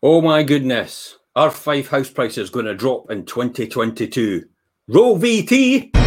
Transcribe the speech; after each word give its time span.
Oh 0.00 0.20
my 0.20 0.44
goodness. 0.44 1.18
Our 1.34 1.50
Fife 1.50 1.88
house 1.88 2.08
price 2.08 2.38
is 2.38 2.50
going 2.50 2.66
to 2.66 2.74
drop 2.76 3.10
in 3.10 3.24
2022. 3.26 4.44
Roll 4.86 5.18
VT. 5.18 5.97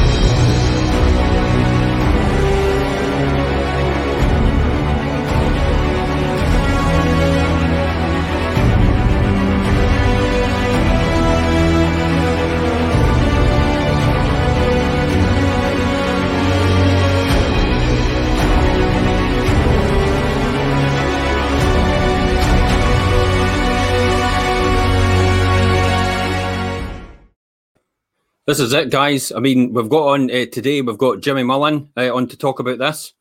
This 28.52 28.60
is 28.60 28.74
it, 28.74 28.90
guys. 28.90 29.32
I 29.32 29.40
mean, 29.40 29.72
we've 29.72 29.88
got 29.88 30.10
on 30.10 30.30
uh, 30.30 30.46
today. 30.52 30.82
We've 30.82 30.98
got 30.98 31.22
Jimmy 31.22 31.42
Mullen 31.42 31.88
uh, 31.96 32.14
on 32.14 32.28
to 32.28 32.36
talk 32.36 32.60
about 32.60 32.80
this. 32.80 33.14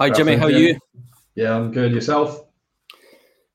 Hi, 0.00 0.08
Jimmy. 0.08 0.36
How 0.36 0.46
are 0.46 0.50
you? 0.50 0.78
Yeah, 1.34 1.54
I'm 1.54 1.70
good. 1.70 1.92
Yourself? 1.92 2.46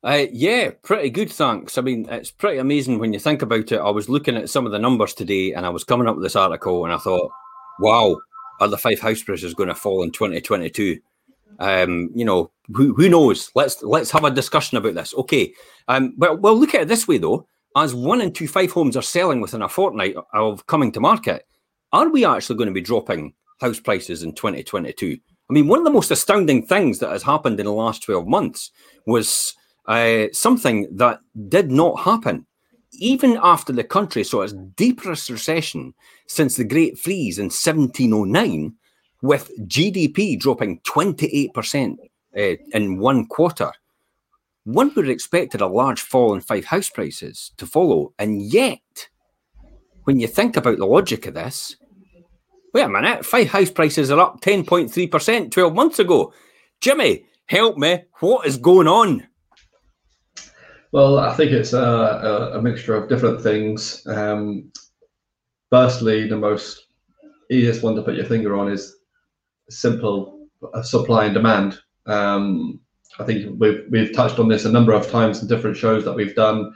Uh, 0.03 0.25
yeah, 0.31 0.69
pretty 0.83 1.09
good. 1.09 1.31
Thanks. 1.31 1.79
I 1.79 1.81
mean, 1.81 2.07
it's 2.09 2.29
pretty 2.29 2.59
amazing 2.59 2.99
when 2.99 3.11
you 3.11 3.17
think 3.17 3.41
about 3.41 3.71
it. 3.71 3.79
I 3.79 3.89
was 3.89 4.07
looking 4.07 4.37
at 4.37 4.51
some 4.51 4.67
of 4.67 4.71
the 4.71 4.77
numbers 4.77 5.15
today, 5.15 5.53
and 5.53 5.65
I 5.65 5.69
was 5.69 5.83
coming 5.83 6.07
up 6.07 6.15
with 6.15 6.25
this 6.25 6.35
article, 6.35 6.85
and 6.85 6.93
I 6.93 6.97
thought, 6.97 7.31
"Wow, 7.79 8.19
are 8.61 8.67
the 8.67 8.77
Fife 8.77 8.99
house 8.99 9.23
prices 9.23 9.55
going 9.55 9.69
to 9.69 9.75
fall 9.75 10.03
in 10.03 10.11
2022?" 10.11 10.99
Um, 11.57 12.11
you 12.13 12.23
know, 12.23 12.51
who, 12.71 12.93
who 12.93 13.09
knows? 13.09 13.49
Let's 13.55 13.81
let's 13.81 14.11
have 14.11 14.25
a 14.25 14.29
discussion 14.29 14.77
about 14.77 14.93
this. 14.93 15.15
Okay. 15.15 15.55
Um, 15.87 16.13
well, 16.17 16.37
well, 16.37 16.55
look 16.55 16.75
at 16.75 16.81
it 16.83 16.87
this 16.87 17.07
way 17.07 17.17
though 17.17 17.47
as 17.75 17.95
one 17.95 18.21
in 18.21 18.31
two 18.31 18.47
Fife 18.47 18.71
homes 18.71 18.95
are 18.95 19.01
selling 19.01 19.41
within 19.41 19.61
a 19.61 19.69
fortnight 19.69 20.15
of 20.33 20.65
coming 20.67 20.91
to 20.91 20.99
market, 20.99 21.45
are 21.91 22.09
we 22.09 22.25
actually 22.25 22.57
going 22.57 22.67
to 22.67 22.73
be 22.73 22.81
dropping 22.81 23.33
house 23.59 23.79
prices 23.79 24.23
in 24.23 24.33
2022? 24.33 25.17
I 25.49 25.53
mean, 25.53 25.67
one 25.67 25.79
of 25.79 25.85
the 25.85 25.91
most 25.91 26.11
astounding 26.11 26.65
things 26.65 26.99
that 26.99 27.09
has 27.09 27.23
happened 27.23 27.59
in 27.59 27.65
the 27.65 27.73
last 27.73 28.03
12 28.03 28.27
months 28.27 28.71
was 29.05 29.53
uh, 29.87 30.25
something 30.31 30.87
that 30.95 31.19
did 31.49 31.71
not 31.71 31.99
happen. 31.99 32.45
Even 32.93 33.39
after 33.41 33.73
the 33.73 33.83
country 33.83 34.23
saw 34.23 34.43
its 34.43 34.53
deepest 34.53 35.29
recession 35.29 35.93
since 36.27 36.55
the 36.55 36.63
Great 36.63 36.97
Freeze 36.97 37.39
in 37.39 37.45
1709, 37.45 38.75
with 39.21 39.51
GDP 39.67 40.37
dropping 40.39 40.79
28% 40.81 41.97
uh, 42.37 42.41
in 42.73 42.97
one 42.99 43.25
quarter, 43.25 43.71
one 44.65 44.93
would 44.95 45.05
have 45.05 45.13
expected 45.13 45.61
a 45.61 45.67
large 45.67 46.01
fall 46.01 46.33
in 46.33 46.41
Fife 46.41 46.65
house 46.65 46.89
prices 46.89 47.51
to 47.57 47.65
follow. 47.65 48.13
And 48.17 48.41
yet, 48.41 49.09
when 50.05 50.19
you 50.19 50.27
think 50.27 50.55
about 50.55 50.77
the 50.77 50.85
logic 50.85 51.25
of 51.25 51.33
this, 51.33 51.75
wait 52.73 52.83
a 52.83 52.89
minute, 52.89 53.25
Fife 53.25 53.49
house 53.49 53.71
prices 53.71 54.09
are 54.09 54.19
up 54.19 54.41
10.3% 54.41 55.51
12 55.51 55.73
months 55.73 55.99
ago. 55.99 56.33
Jimmy, 56.81 57.25
help 57.45 57.77
me. 57.77 58.03
What 58.19 58.47
is 58.47 58.57
going 58.57 58.87
on? 58.87 59.27
Well, 60.91 61.17
I 61.17 61.33
think 61.35 61.51
it's 61.51 61.73
a, 61.73 62.51
a, 62.53 62.61
mixture 62.61 62.93
of 62.93 63.09
different 63.09 63.41
things. 63.41 64.05
Um, 64.05 64.71
firstly, 65.71 66.27
the 66.27 66.37
most 66.37 66.85
easiest 67.49 67.81
one 67.81 67.95
to 67.95 68.03
put 68.03 68.13
your 68.13 68.25
finger 68.25 68.55
on 68.55 68.71
is 68.71 68.95
simple 69.69 70.47
supply 70.83 71.25
and 71.25 71.33
demand. 71.33 71.79
Um, 72.05 72.79
I 73.19 73.23
think 73.23 73.59
we've 73.59 73.83
we've 73.89 74.13
touched 74.13 74.39
on 74.39 74.47
this 74.47 74.65
a 74.65 74.71
number 74.71 74.93
of 74.93 75.09
times 75.09 75.41
in 75.41 75.47
different 75.47 75.77
shows 75.77 76.03
that 76.05 76.13
we've 76.13 76.35
done. 76.35 76.73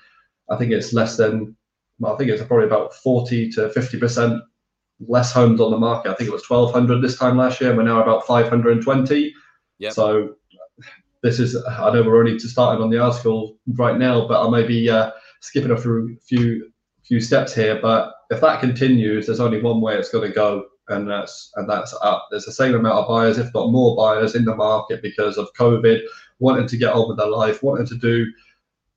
I 0.49 0.55
think 0.57 0.71
it's 0.71 0.93
less 0.93 1.17
than 1.17 1.55
well, 1.99 2.13
I 2.13 2.17
think 2.17 2.29
it's 2.29 2.43
probably 2.43 2.67
about 2.67 2.93
40 2.93 3.49
to 3.51 3.69
50 3.69 3.99
percent 3.99 4.41
less 4.99 5.31
homes 5.31 5.61
on 5.61 5.71
the 5.71 5.77
market. 5.77 6.11
I 6.11 6.15
think 6.15 6.29
it 6.29 6.33
was 6.33 6.49
1,200 6.49 7.01
this 7.01 7.17
time 7.17 7.37
last 7.37 7.61
year. 7.61 7.69
And 7.69 7.77
we're 7.77 7.85
now 7.85 8.01
about 8.01 8.25
520. 8.25 9.33
Yep. 9.79 9.93
So 9.93 10.35
this 11.23 11.39
is 11.39 11.55
I 11.65 11.91
know 11.91 12.03
we're 12.03 12.19
only 12.19 12.33
just 12.33 12.49
starting 12.49 12.81
on 12.81 12.89
the 12.89 12.99
article 12.99 13.57
right 13.73 13.97
now, 13.97 14.27
but 14.27 14.45
I 14.45 14.49
may 14.49 14.65
be 14.65 14.89
uh, 14.89 15.11
skipping 15.41 15.71
a 15.71 15.77
few 15.77 16.17
few 16.27 16.71
few 17.03 17.19
steps 17.19 17.53
here. 17.53 17.79
But 17.81 18.13
if 18.29 18.41
that 18.41 18.59
continues, 18.59 19.25
there's 19.25 19.39
only 19.39 19.61
one 19.61 19.81
way 19.81 19.95
it's 19.95 20.09
going 20.11 20.27
to 20.27 20.33
go, 20.33 20.65
and 20.89 21.09
that's 21.09 21.51
and 21.55 21.69
that's 21.69 21.95
up. 22.01 22.27
There's 22.29 22.45
the 22.45 22.51
same 22.51 22.75
amount 22.75 22.99
of 22.99 23.07
buyers, 23.07 23.37
if 23.37 23.53
not 23.53 23.71
more 23.71 23.95
buyers, 23.95 24.35
in 24.35 24.45
the 24.45 24.55
market 24.55 25.01
because 25.01 25.37
of 25.37 25.53
COVID, 25.53 26.01
wanting 26.39 26.67
to 26.67 26.77
get 26.77 26.93
on 26.93 27.07
with 27.07 27.17
their 27.17 27.29
life, 27.29 27.63
wanting 27.63 27.87
to 27.87 27.95
do 27.95 28.25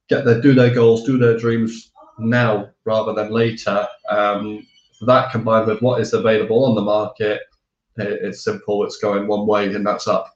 get 0.09 0.25
their 0.25 0.41
do 0.41 0.55
their 0.55 0.75
goals, 0.75 1.05
do 1.05 1.19
their 1.19 1.39
dreams 1.39 1.93
now 2.19 2.69
rather 2.85 3.15
than 3.15 3.31
later. 3.31 3.87
Um, 4.11 4.67
that 5.03 5.33
combined 5.33 5.67
with 5.67 5.81
what 5.81 6.01
is 6.01 6.13
available 6.13 6.65
on 6.65 6.75
the 6.75 6.83
market, 6.83 7.43
it, 7.97 8.19
it's 8.23 8.45
simple. 8.45 8.85
It's 8.85 8.99
going 8.99 9.27
one 9.27 9.47
way, 9.47 9.73
and 9.75 9.87
that's 9.87 10.09
up. 10.09 10.35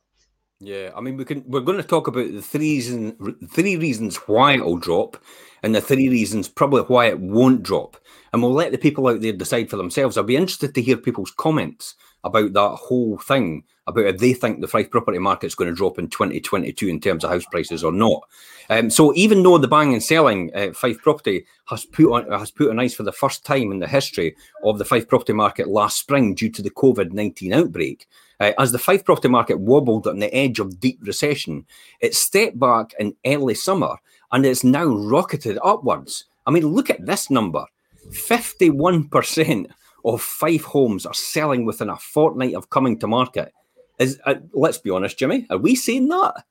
Yeah, 0.61 0.91
I 0.97 1.01
mean, 1.01 1.17
we 1.17 1.25
can. 1.25 1.45
We're 1.47 1.61
going 1.61 1.79
to 1.79 1.87
talk 1.87 2.07
about 2.07 2.33
the 2.33 2.41
three 2.41 2.77
reasons, 2.77 3.15
three 3.51 3.77
reasons 3.77 4.17
why 4.17 4.55
it'll 4.55 4.79
drop, 4.79 5.23
and 5.63 5.75
the 5.75 5.81
three 5.81 6.09
reasons 6.09 6.49
probably 6.49 6.83
why 6.83 7.07
it 7.07 7.21
won't 7.21 7.63
drop. 7.63 7.97
And 8.33 8.43
we'll 8.43 8.53
let 8.53 8.73
the 8.73 8.79
people 8.79 9.07
out 9.09 9.21
there 9.21 9.33
decide 9.33 9.69
for 9.69 9.77
themselves. 9.77 10.17
I'll 10.17 10.25
be 10.25 10.37
interested 10.37 10.75
to 10.75 10.83
hear 10.83 10.97
people's 10.97 11.33
comments 11.33 11.95
about 12.25 12.53
that 12.55 12.77
whole 12.77 13.19
thing 13.19 13.63
about 13.87 14.07
if 14.07 14.19
they 14.19 14.33
think 14.33 14.61
the 14.61 14.69
Fife 14.69 14.91
property 14.91 15.19
market 15.19 15.47
is 15.47 15.55
going 15.55 15.69
to 15.69 15.77
drop 15.77 15.99
in 15.99 16.09
2022 16.09 16.89
in 16.89 17.01
terms 17.01 17.23
of 17.23 17.31
house 17.31 17.45
prices 17.51 17.85
or 17.85 17.93
not. 17.93 18.23
Um, 18.71 18.89
so 18.89 19.15
even 19.15 19.43
though 19.43 19.59
the 19.59 19.69
buying 19.69 19.93
and 19.93 20.03
selling 20.03 20.51
uh, 20.55 20.73
Fife 20.73 20.99
property 21.03 21.45
has 21.67 21.85
put 21.85 22.11
on 22.11 22.31
has 22.39 22.51
put 22.51 22.71
on 22.71 22.81
ice 22.81 22.95
for 22.95 23.03
the 23.03 23.13
first 23.13 23.45
time 23.45 23.71
in 23.71 23.79
the 23.79 23.87
history 23.87 24.35
of 24.65 24.79
the 24.79 24.85
Fife 24.85 25.07
property 25.07 25.35
market 25.35 25.69
last 25.69 25.99
spring 25.99 26.35
due 26.35 26.51
to 26.51 26.63
the 26.63 26.71
COVID 26.71 27.13
19 27.13 27.53
outbreak, 27.53 28.07
uh, 28.41 28.53
as 28.59 28.73
the 28.73 28.79
Fife 28.79 29.05
property 29.05 29.29
market 29.29 29.61
wobbled 29.61 30.07
on 30.07 30.19
the 30.19 30.35
edge 30.35 30.59
of 30.59 30.81
deep 30.81 30.99
recession, 31.03 31.67
it 32.01 32.15
stepped 32.15 32.59
back 32.59 32.95
in 32.99 33.15
early 33.27 33.55
summer 33.55 33.97
and 34.33 34.47
it's 34.47 34.65
now 34.65 34.85
rocketed 34.85 35.59
upwards. 35.63 36.25
I 36.47 36.51
mean, 36.51 36.67
look 36.67 36.91
at 36.91 37.05
this 37.05 37.31
number 37.31 37.65
51% 38.11 39.71
of 40.05 40.23
Fife 40.23 40.65
homes 40.65 41.07
are 41.07 41.15
selling 41.15 41.65
within 41.65 41.89
a 41.89 41.97
fortnight 41.97 42.55
of 42.55 42.71
coming 42.71 42.99
to 42.99 43.07
market. 43.07 43.53
Is 43.99 44.19
uh, 44.27 44.35
let's 44.53 44.79
be 44.79 44.91
honest, 44.91 45.19
Jimmy, 45.19 45.47
are 45.51 45.59
we 45.59 45.75
saying 45.75 46.09
that? 46.09 46.45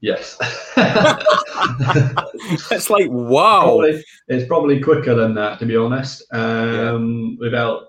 Yes. 0.00 0.36
it's 2.70 2.90
like 2.90 3.08
wow. 3.10 3.62
Probably, 3.62 4.04
it's 4.28 4.46
probably 4.46 4.80
quicker 4.80 5.14
than 5.14 5.34
that, 5.34 5.58
to 5.58 5.66
be 5.66 5.76
honest. 5.76 6.24
Um, 6.32 7.36
yeah. 7.40 7.46
Without 7.46 7.82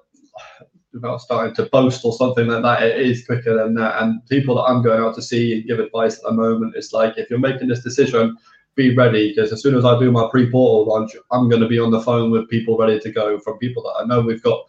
without 0.94 1.22
starting 1.22 1.56
to 1.56 1.68
boast 1.68 2.03
or 2.03 2.14
something 2.14 2.48
like 2.48 2.64
that, 2.64 2.84
it 2.84 3.00
is 3.02 3.26
quicker 3.26 3.56
than 3.58 3.74
that. 3.76 4.02
And 4.02 4.26
people 4.28 4.56
that 4.56 4.64
I'm 4.64 4.84
going 4.84 5.02
out 5.02 5.16
to 5.16 5.22
see 5.22 5.53
and 5.53 5.66
give 5.66 5.80
advice 5.80 6.18
at 6.18 6.24
the 6.24 6.34
moment, 6.34 6.76
it's 6.76 6.92
like 6.92 7.18
if 7.18 7.30
you're 7.30 7.40
making 7.40 7.70
this 7.70 7.84
decision, 7.84 8.38
be 8.76 8.96
ready 8.96 9.30
because 9.30 9.52
as 9.52 9.62
soon 9.62 9.76
as 9.76 9.86
I 9.86 10.00
do 10.00 10.12
my 10.12 10.28
pre-portal 10.32 10.86
launch, 10.86 11.16
I'm 11.32 11.50
going 11.50 11.62
to 11.62 11.68
be 11.68 11.80
on 11.80 11.92
the 11.92 12.02
phone 12.02 12.32
with 12.32 12.50
people 12.50 12.78
ready 12.78 13.00
to 13.00 13.12
go 13.12 13.40
from 13.40 13.58
people 13.58 13.84
that 13.84 14.04
I 14.04 14.06
know 14.06 14.22
we've 14.22 14.44
got 14.44 14.64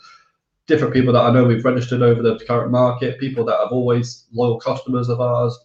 different 0.66 0.92
people 0.92 1.12
that 1.12 1.22
I 1.22 1.32
know 1.32 1.44
we've 1.44 1.64
registered 1.64 2.02
over 2.02 2.22
the 2.22 2.38
current 2.46 2.70
market, 2.70 3.20
people 3.20 3.44
that 3.44 3.58
have 3.58 3.72
always 3.72 4.26
loyal 4.32 4.58
customers 4.60 5.08
of 5.08 5.20
ours, 5.20 5.58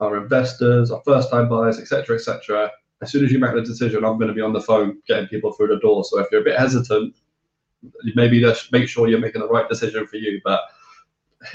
our 0.00 0.16
investors, 0.16 0.90
our 0.90 1.02
first-time 1.04 1.48
buyers, 1.48 1.78
etc., 1.78 2.16
etc. 2.16 2.70
As 3.02 3.10
soon 3.10 3.24
as 3.24 3.32
you 3.32 3.38
make 3.38 3.54
the 3.54 3.62
decision, 3.62 4.04
I'm 4.04 4.18
going 4.18 4.28
to 4.28 4.34
be 4.34 4.40
on 4.40 4.52
the 4.52 4.60
phone 4.60 4.98
getting 5.06 5.28
people 5.28 5.52
through 5.52 5.68
the 5.68 5.80
door. 5.80 6.04
So 6.04 6.20
if 6.20 6.28
you're 6.30 6.40
a 6.40 6.44
bit 6.44 6.58
hesitant, 6.58 7.14
maybe 8.14 8.40
just 8.40 8.72
make 8.72 8.88
sure 8.88 9.08
you're 9.08 9.18
making 9.18 9.42
the 9.42 9.48
right 9.48 9.68
decision 9.68 10.06
for 10.06 10.16
you. 10.16 10.40
But 10.44 10.60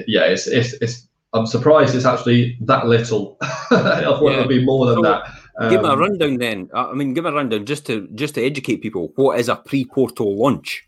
yeah, 0.07 0.25
it's 0.25 0.47
it's, 0.47 0.73
it's 0.73 1.07
I'm 1.33 1.45
surprised 1.45 1.95
it's 1.95 2.05
actually 2.05 2.57
that 2.61 2.87
little. 2.87 3.37
I 3.41 4.01
thought 4.03 4.21
yeah. 4.23 4.33
it 4.33 4.37
would 4.39 4.49
be 4.49 4.63
more 4.63 4.87
than 4.87 4.97
so, 4.97 5.01
that. 5.03 5.38
Um, 5.59 5.69
give 5.69 5.81
me 5.81 5.89
a 5.89 5.91
um, 5.91 5.99
rundown 5.99 6.37
then. 6.37 6.69
I 6.73 6.93
mean, 6.93 7.13
give 7.13 7.25
me 7.25 7.31
a 7.31 7.33
rundown 7.33 7.65
just 7.65 7.85
to 7.87 8.07
just 8.15 8.35
to 8.35 8.43
educate 8.43 8.81
people. 8.81 9.11
What 9.15 9.39
is 9.39 9.49
a 9.49 9.57
pre-portal 9.57 10.37
launch? 10.37 10.85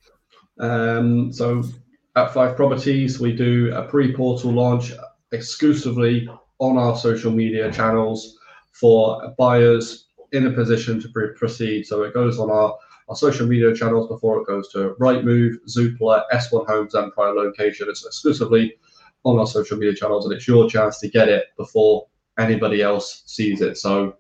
Um, 0.60 1.34
so 1.34 1.64
at 2.16 2.34
Fife 2.34 2.56
Properties, 2.56 3.20
we 3.20 3.34
do 3.34 3.74
a 3.76 3.84
pre-portal 3.84 4.52
launch 4.52 4.94
exclusively 5.34 6.30
on 6.60 6.78
our 6.78 6.96
social 6.96 7.32
media 7.32 7.72
channels 7.72 8.38
for 8.72 9.34
buyers 9.38 10.08
in 10.32 10.48
a 10.48 10.52
position 10.52 11.02
to 11.02 11.10
pre- 11.10 11.34
proceed. 11.36 11.86
So 11.86 12.04
it 12.04 12.14
goes 12.14 12.40
on 12.40 12.50
our, 12.50 12.78
our 13.10 13.16
social 13.16 13.48
media 13.48 13.76
channels 13.76 14.08
before 14.08 14.40
it 14.40 14.48
goes 14.48 14.70
to 14.70 14.96
Rightmove, 15.00 15.56
Zoopla, 15.68 16.24
S1 16.32 16.68
Homes, 16.68 16.94
and 16.94 17.12
Prime 17.12 17.36
Location. 17.36 17.88
It's 17.90 18.06
exclusively 18.06 18.76
on 19.26 19.38
our 19.38 19.48
social 19.48 19.78
media 19.78 19.96
channels, 19.96 20.26
and 20.26 20.34
it's 20.34 20.48
your 20.48 20.70
chance 20.70 21.00
to 21.00 21.10
get 21.10 21.28
it 21.28 21.48
before 21.58 22.08
anybody 22.40 22.82
else 22.82 23.24
sees 23.26 23.62
it. 23.62 23.78
So 23.78 24.16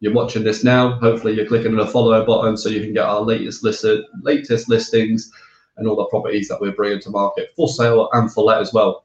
you're 0.00 0.12
watching 0.12 0.44
this 0.44 0.62
now, 0.62 0.98
hopefully 1.00 1.34
you're 1.34 1.46
clicking 1.46 1.72
on 1.72 1.78
the 1.78 1.86
follow 1.86 2.24
button 2.24 2.56
so 2.56 2.68
you 2.68 2.80
can 2.80 2.92
get 2.92 3.04
our 3.04 3.20
latest 3.20 3.64
listed, 3.64 4.04
latest 4.22 4.68
listings 4.68 5.30
and 5.76 5.88
all 5.88 5.96
the 5.96 6.04
properties 6.06 6.48
that 6.48 6.60
we're 6.60 6.72
bringing 6.72 7.00
to 7.00 7.10
market 7.10 7.50
for 7.56 7.68
sale 7.68 8.08
and 8.12 8.32
for 8.32 8.44
let 8.44 8.60
as 8.60 8.72
well. 8.72 9.04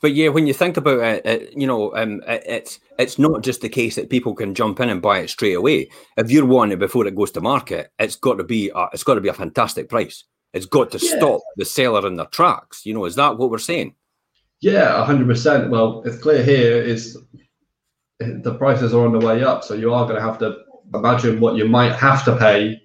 But 0.00 0.14
yeah, 0.14 0.28
when 0.28 0.46
you 0.46 0.54
think 0.54 0.76
about 0.76 1.00
it, 1.00 1.26
it 1.26 1.52
you 1.56 1.66
know, 1.66 1.94
um, 1.96 2.22
it, 2.26 2.42
it's 2.46 2.80
it's 2.98 3.18
not 3.18 3.42
just 3.42 3.60
the 3.60 3.68
case 3.68 3.96
that 3.96 4.10
people 4.10 4.34
can 4.34 4.54
jump 4.54 4.80
in 4.80 4.88
and 4.88 5.02
buy 5.02 5.18
it 5.18 5.30
straight 5.30 5.54
away. 5.54 5.90
If 6.16 6.30
you're 6.30 6.46
wanting 6.46 6.74
it 6.74 6.78
before 6.78 7.06
it 7.06 7.16
goes 7.16 7.32
to 7.32 7.40
market, 7.40 7.92
it's 7.98 8.16
got 8.16 8.34
to 8.34 8.44
be 8.44 8.70
a, 8.74 8.86
it's 8.92 9.02
got 9.02 9.14
to 9.14 9.20
be 9.20 9.28
a 9.28 9.34
fantastic 9.34 9.88
price. 9.88 10.24
It's 10.52 10.66
got 10.66 10.92
to 10.92 10.98
yeah. 10.98 11.16
stop 11.16 11.40
the 11.56 11.64
seller 11.64 12.06
in 12.06 12.16
their 12.16 12.26
tracks. 12.26 12.86
You 12.86 12.94
know, 12.94 13.04
is 13.04 13.16
that 13.16 13.38
what 13.38 13.50
we're 13.50 13.58
saying? 13.58 13.94
Yeah, 14.60 15.04
hundred 15.04 15.26
percent. 15.26 15.70
Well, 15.70 16.02
it's 16.04 16.18
clear 16.18 16.42
here 16.44 16.80
is 16.80 17.18
the 18.18 18.54
prices 18.54 18.94
are 18.94 19.06
on 19.06 19.12
the 19.12 19.24
way 19.24 19.42
up, 19.42 19.64
so 19.64 19.74
you 19.74 19.92
are 19.94 20.04
going 20.04 20.16
to 20.16 20.22
have 20.22 20.38
to 20.38 20.58
imagine 20.94 21.40
what 21.40 21.56
you 21.56 21.68
might 21.68 21.94
have 21.94 22.24
to 22.24 22.36
pay 22.36 22.80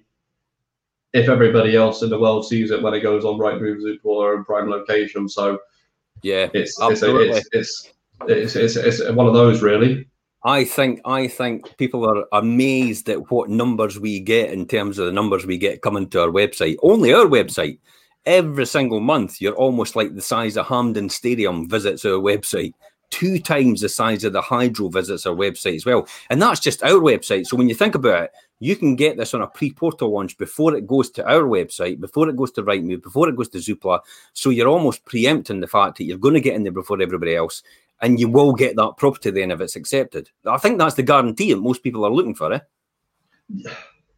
if 1.12 1.28
everybody 1.28 1.76
else 1.76 2.02
in 2.02 2.10
the 2.10 2.18
world 2.18 2.46
sees 2.46 2.70
it 2.70 2.82
when 2.82 2.94
it 2.94 3.00
goes 3.00 3.24
on 3.24 3.38
Rightmove, 3.38 3.80
Zoopla, 3.80 4.04
or 4.04 4.34
in 4.34 4.44
prime 4.44 4.68
location. 4.68 5.28
So 5.28 5.58
yeah, 6.22 6.48
it's 6.52 6.76
it's, 6.80 7.02
a, 7.02 7.16
it's, 7.20 7.48
it's, 7.52 7.88
it's, 8.26 8.56
it's, 8.56 8.76
it's 8.76 9.10
one 9.12 9.26
of 9.26 9.34
those 9.34 9.62
really. 9.62 10.08
I 10.44 10.64
think 10.64 11.00
I 11.04 11.26
think 11.26 11.76
people 11.78 12.06
are 12.06 12.26
amazed 12.32 13.08
at 13.08 13.30
what 13.30 13.48
numbers 13.48 13.98
we 13.98 14.20
get 14.20 14.50
in 14.50 14.66
terms 14.66 14.98
of 14.98 15.06
the 15.06 15.12
numbers 15.12 15.46
we 15.46 15.56
get 15.56 15.82
coming 15.82 16.08
to 16.10 16.22
our 16.22 16.28
website. 16.28 16.76
Only 16.82 17.14
our 17.14 17.26
website. 17.26 17.78
Every 18.26 18.64
single 18.66 19.00
month, 19.00 19.40
you're 19.40 19.54
almost 19.54 19.96
like 19.96 20.14
the 20.14 20.22
size 20.22 20.56
of 20.56 20.66
Hampden 20.66 21.10
Stadium 21.10 21.68
visits 21.68 22.06
our 22.06 22.12
website. 22.12 22.72
Two 23.10 23.38
times 23.38 23.80
the 23.80 23.88
size 23.88 24.24
of 24.24 24.32
the 24.32 24.42
Hydro 24.42 24.88
visits 24.88 25.26
our 25.26 25.34
website 25.34 25.76
as 25.76 25.86
well. 25.86 26.08
And 26.30 26.42
that's 26.42 26.60
just 26.60 26.82
our 26.82 27.00
website. 27.00 27.46
So 27.46 27.56
when 27.56 27.68
you 27.68 27.74
think 27.74 27.94
about 27.94 28.24
it, 28.24 28.30
you 28.60 28.76
can 28.76 28.96
get 28.96 29.16
this 29.16 29.34
on 29.34 29.42
a 29.42 29.46
pre-portal 29.46 30.12
launch 30.12 30.36
before 30.38 30.74
it 30.74 30.86
goes 30.86 31.10
to 31.10 31.24
our 31.28 31.42
website, 31.42 32.00
before 32.00 32.28
it 32.28 32.36
goes 32.36 32.50
to 32.52 32.62
Rightmove, 32.62 33.02
before 33.02 33.28
it 33.28 33.36
goes 33.36 33.48
to 33.50 33.58
Zoopla. 33.58 34.00
So 34.32 34.50
you're 34.50 34.68
almost 34.68 35.04
preempting 35.04 35.60
the 35.60 35.66
fact 35.66 35.98
that 35.98 36.04
you're 36.04 36.18
going 36.18 36.34
to 36.34 36.40
get 36.40 36.54
in 36.54 36.62
there 36.62 36.72
before 36.72 37.00
everybody 37.00 37.36
else, 37.36 37.62
and 38.00 38.18
you 38.18 38.28
will 38.28 38.52
get 38.52 38.76
that 38.76 38.96
property 38.96 39.30
then 39.30 39.50
if 39.50 39.60
it's 39.60 39.76
accepted. 39.76 40.30
I 40.46 40.56
think 40.56 40.78
that's 40.78 40.94
the 40.94 41.02
guarantee 41.02 41.52
that 41.52 41.60
most 41.60 41.82
people 41.82 42.04
are 42.04 42.10
looking 42.10 42.34
for. 42.34 42.52
Eh? 42.52 42.60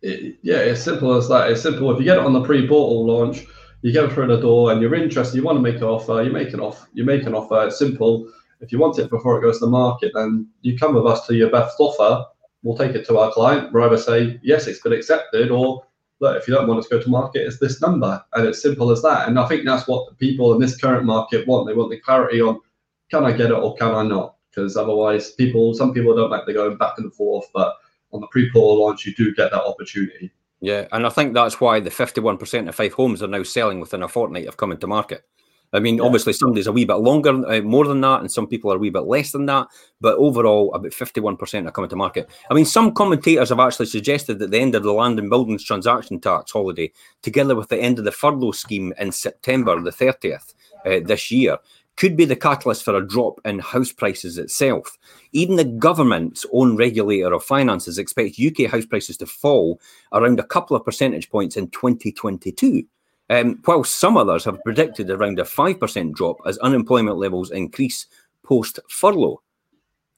Yeah, 0.03 0.59
it's 0.59 0.83
simple 0.83 1.15
as 1.15 1.29
that. 1.29 1.51
It's 1.51 1.63
simple. 1.63 1.91
If 1.91 1.99
you 1.99 2.05
get 2.05 2.19
it 2.19 2.25
on 2.25 2.33
the 2.33 2.45
pre-portal 2.45 3.07
launch, 3.07 3.45
you 3.83 3.93
go 3.93 4.09
through 4.09 4.29
the 4.29 4.41
door 4.41 4.73
and 4.73 4.81
you're 4.81 4.95
interested, 4.95 5.37
you 5.37 5.43
want 5.43 5.57
to 5.57 5.63
make 5.63 5.77
an 5.77 5.85
offer, 5.85 6.23
you 6.23 6.31
make 6.31 6.53
an 6.53 6.61
offer, 6.61 6.89
you 6.93 7.05
make 7.05 7.25
an 7.25 7.35
offer. 7.35 7.67
It's 7.67 7.79
simple. 7.79 8.31
If 8.61 8.73
you 8.73 8.79
want 8.79 8.99
it 8.99 9.11
before 9.11 9.39
it 9.39 9.43
goes 9.43 9.59
to 9.59 9.67
the 9.67 9.71
market, 9.71 10.13
then 10.15 10.49
you 10.63 10.79
come 10.79 10.95
with 10.95 11.07
us 11.07 11.27
to 11.27 11.35
your 11.35 11.51
best 11.51 11.77
offer 11.79 12.25
we'll 12.67 12.77
take 12.77 12.97
it 12.97 13.07
to 13.07 13.19
our 13.19 13.31
client. 13.31 13.73
We'll 13.73 13.85
either 13.85 13.97
say, 13.97 14.41
yes, 14.43 14.67
it's 14.67 14.81
been 14.81 14.93
accepted, 14.93 15.51
or 15.51 15.85
look, 16.19 16.37
if 16.37 16.49
you 16.49 16.55
don't 16.55 16.67
want 16.67 16.81
us 16.81 16.89
to 16.89 16.97
go 16.97 17.03
to 17.03 17.09
market, 17.09 17.47
it's 17.47 17.59
this 17.59 17.81
number. 17.81 18.23
And 18.35 18.47
it's 18.47 18.61
simple 18.61 18.91
as 18.91 19.03
that. 19.03 19.29
And 19.29 19.39
I 19.39 19.47
think 19.47 19.65
that's 19.65 19.87
what 19.87 20.09
the 20.09 20.17
people 20.17 20.53
in 20.53 20.61
this 20.61 20.77
current 20.77 21.05
market 21.05 21.47
want. 21.47 21.69
They 21.69 21.75
want 21.75 21.91
the 21.91 22.01
clarity 22.01 22.41
on 22.41 22.61
can 23.09 23.25
I 23.25 23.31
get 23.31 23.53
it 23.53 23.53
or 23.53 23.77
can 23.77 23.95
I 23.95 24.03
not? 24.03 24.35
Because 24.51 24.77
otherwise, 24.77 25.31
people, 25.33 25.75
some 25.75 25.95
people 25.95 26.17
don't 26.17 26.31
like 26.31 26.45
the 26.45 26.55
going 26.55 26.77
back 26.77 26.95
and 26.99 27.15
forth, 27.15 27.47
but 27.55 27.77
on 28.13 28.21
the 28.21 28.27
pre-portal 28.29 28.83
launch, 28.83 29.07
you 29.07 29.15
do 29.15 29.33
get 29.33 29.53
that 29.53 29.63
opportunity. 29.63 30.33
Yeah, 30.61 30.89
and 30.91 31.07
I 31.07 31.11
think 31.11 31.35
that's 31.35 31.61
why 31.61 31.79
the 31.79 31.91
51% 31.91 32.69
of 32.69 32.75
Fife 32.75 32.95
homes 32.95 33.23
are 33.23 33.29
now 33.29 33.45
selling 33.45 33.79
within 33.79 34.03
a 34.03 34.09
fortnight 34.09 34.49
of 34.49 34.57
coming 34.57 34.79
to 34.79 34.87
market. 34.89 35.25
I 35.73 35.81
mean, 35.81 35.97
yeah. 35.97 36.05
obviously, 36.05 36.33
somebody's 36.33 36.67
a 36.67 36.73
wee 36.73 36.85
bit 36.85 36.95
longer, 36.95 37.31
uh, 37.47 37.61
more 37.61 37.87
than 37.87 38.01
that, 38.01 38.21
and 38.21 38.31
some 38.31 38.47
people 38.47 38.73
are 38.73 38.77
a 38.77 38.79
wee 38.79 38.91
bit 38.91 39.05
less 39.05 39.33
than 39.33 39.47
that. 39.47 39.69
But 40.01 40.17
overall, 40.17 40.73
about 40.75 40.93
51% 40.93 41.67
are 41.67 41.71
coming 41.71 41.91
to 41.91 41.97
market. 41.97 42.31
I 42.51 42.55
mean, 42.55 42.65
some 42.65 42.93
commentators 42.93 43.49
have 43.49 43.61
actually 43.61 43.87
suggested 43.87 44.39
that 44.39 44.51
the 44.51 44.61
end 44.61 44.75
of 44.75 44.83
the 44.83 44.93
land 44.93 45.19
and 45.19 45.31
buildings 45.31 45.65
transaction 45.65 46.21
tax 46.21 46.53
holiday, 46.53 46.93
together 47.23 47.55
with 47.55 47.69
the 47.69 47.79
end 47.79 47.99
of 47.99 48.05
the 48.05 48.13
furlough 48.13 48.53
scheme 48.53 48.93
in 48.99 49.13
September 49.13 49.81
the 49.81 49.91
30th 49.91 50.55
uh, 50.85 51.01
this 51.05 51.31
year, 51.31 51.59
could 51.97 52.17
be 52.17 52.25
the 52.25 52.37
catalyst 52.37 52.85
for 52.85 52.95
a 52.95 53.07
drop 53.07 53.41
in 53.45 53.59
house 53.59 53.93
prices 53.93 54.39
itself. 54.39 54.99
Even 55.33 55.57
the 55.57 55.65
government's 55.65 56.45
own 56.53 56.77
regulator 56.77 57.33
of 57.33 57.43
finances 57.43 57.99
expects 57.99 58.41
UK 58.41 58.71
house 58.71 58.85
prices 58.85 59.17
to 59.17 59.27
fall 59.27 59.81
around 60.13 60.39
a 60.39 60.45
couple 60.45 60.77
of 60.77 60.85
percentage 60.85 61.31
points 61.31 61.57
in 61.57 61.69
2022. 61.71 62.85
Um, 63.29 63.61
while 63.65 63.83
some 63.83 64.17
others 64.17 64.45
have 64.45 64.63
predicted 64.63 65.11
around 65.11 65.39
a 65.41 65.45
5% 65.45 66.13
drop 66.13 66.37
as 66.47 66.59
unemployment 66.59 67.17
levels 67.17 67.51
increase 67.51 68.07
post 68.45 68.79
furlough. 68.89 69.43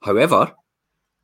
However, 0.03 0.53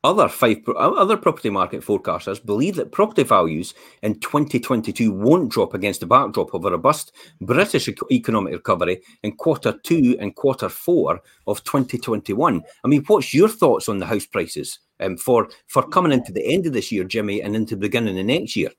other 0.05 0.29
Fife 0.29 0.59
other 0.77 1.17
property 1.17 1.49
market 1.49 1.83
forecasters 1.83 2.45
believe 2.45 2.77
that 2.77 2.93
property 2.93 3.23
values 3.23 3.73
in 4.03 4.21
2022 4.21 5.11
won't 5.11 5.51
drop 5.51 5.73
against 5.73 6.01
the 6.01 6.07
backdrop 6.07 6.53
of 6.53 6.67
a 6.67 6.71
robust 6.71 7.13
British 7.41 7.89
economic 8.11 8.53
recovery 8.53 9.01
in 9.23 9.33
quarter 9.33 9.73
two 9.83 10.15
and 10.21 10.37
quarter 10.37 10.69
four 10.69 11.23
of 11.47 11.65
2021. 11.65 12.63
I 12.85 12.89
mean, 12.89 13.03
what's 13.07 13.33
your 13.33 13.49
thoughts 13.49 13.89
on 13.89 13.99
the 13.99 14.07
house 14.07 14.27
prices 14.27 14.79
um, 15.01 15.17
for 15.17 15.49
for 15.69 15.89
coming 15.89 16.13
into 16.13 16.33
the 16.33 16.47
end 16.53 16.67
of 16.67 16.75
this 16.75 16.93
year, 16.93 17.05
Jimmy, 17.05 17.41
and 17.41 17.57
into 17.57 17.75
the 17.75 17.81
beginning 17.81 18.19
of 18.19 18.27
next 18.27 18.57
year? 18.57 18.71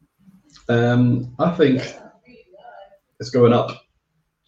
Um, 0.69 1.36
I 1.40 1.51
think 1.51 1.81
it's 3.20 3.30
going 3.30 3.54
up. 3.54 3.86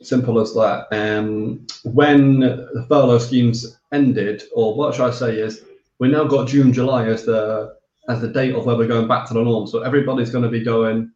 Simple 0.02 0.40
as 0.40 0.54
that. 0.54 0.88
Um, 0.92 1.66
when 1.84 2.40
the 2.40 2.86
furlough 2.88 3.18
schemes 3.18 3.80
ended, 3.92 4.44
or 4.54 4.76
what 4.76 4.94
should 4.94 5.08
I 5.08 5.12
say 5.12 5.40
is, 5.40 5.64
we 6.00 6.08
now 6.08 6.26
got 6.26 6.48
June, 6.48 6.72
July 6.72 7.08
as 7.08 7.26
the 7.26 7.76
as 8.08 8.22
the 8.22 8.28
date 8.28 8.56
of 8.56 8.66
where 8.66 8.78
we're 8.78 8.88
going 8.88 9.08
back 9.08 9.28
to 9.28 9.34
the 9.34 9.44
norm. 9.44 9.68
So 9.68 9.82
everybody's 9.82 10.30
going 10.30 10.44
to 10.44 10.50
be 10.50 10.64
going 10.64 11.12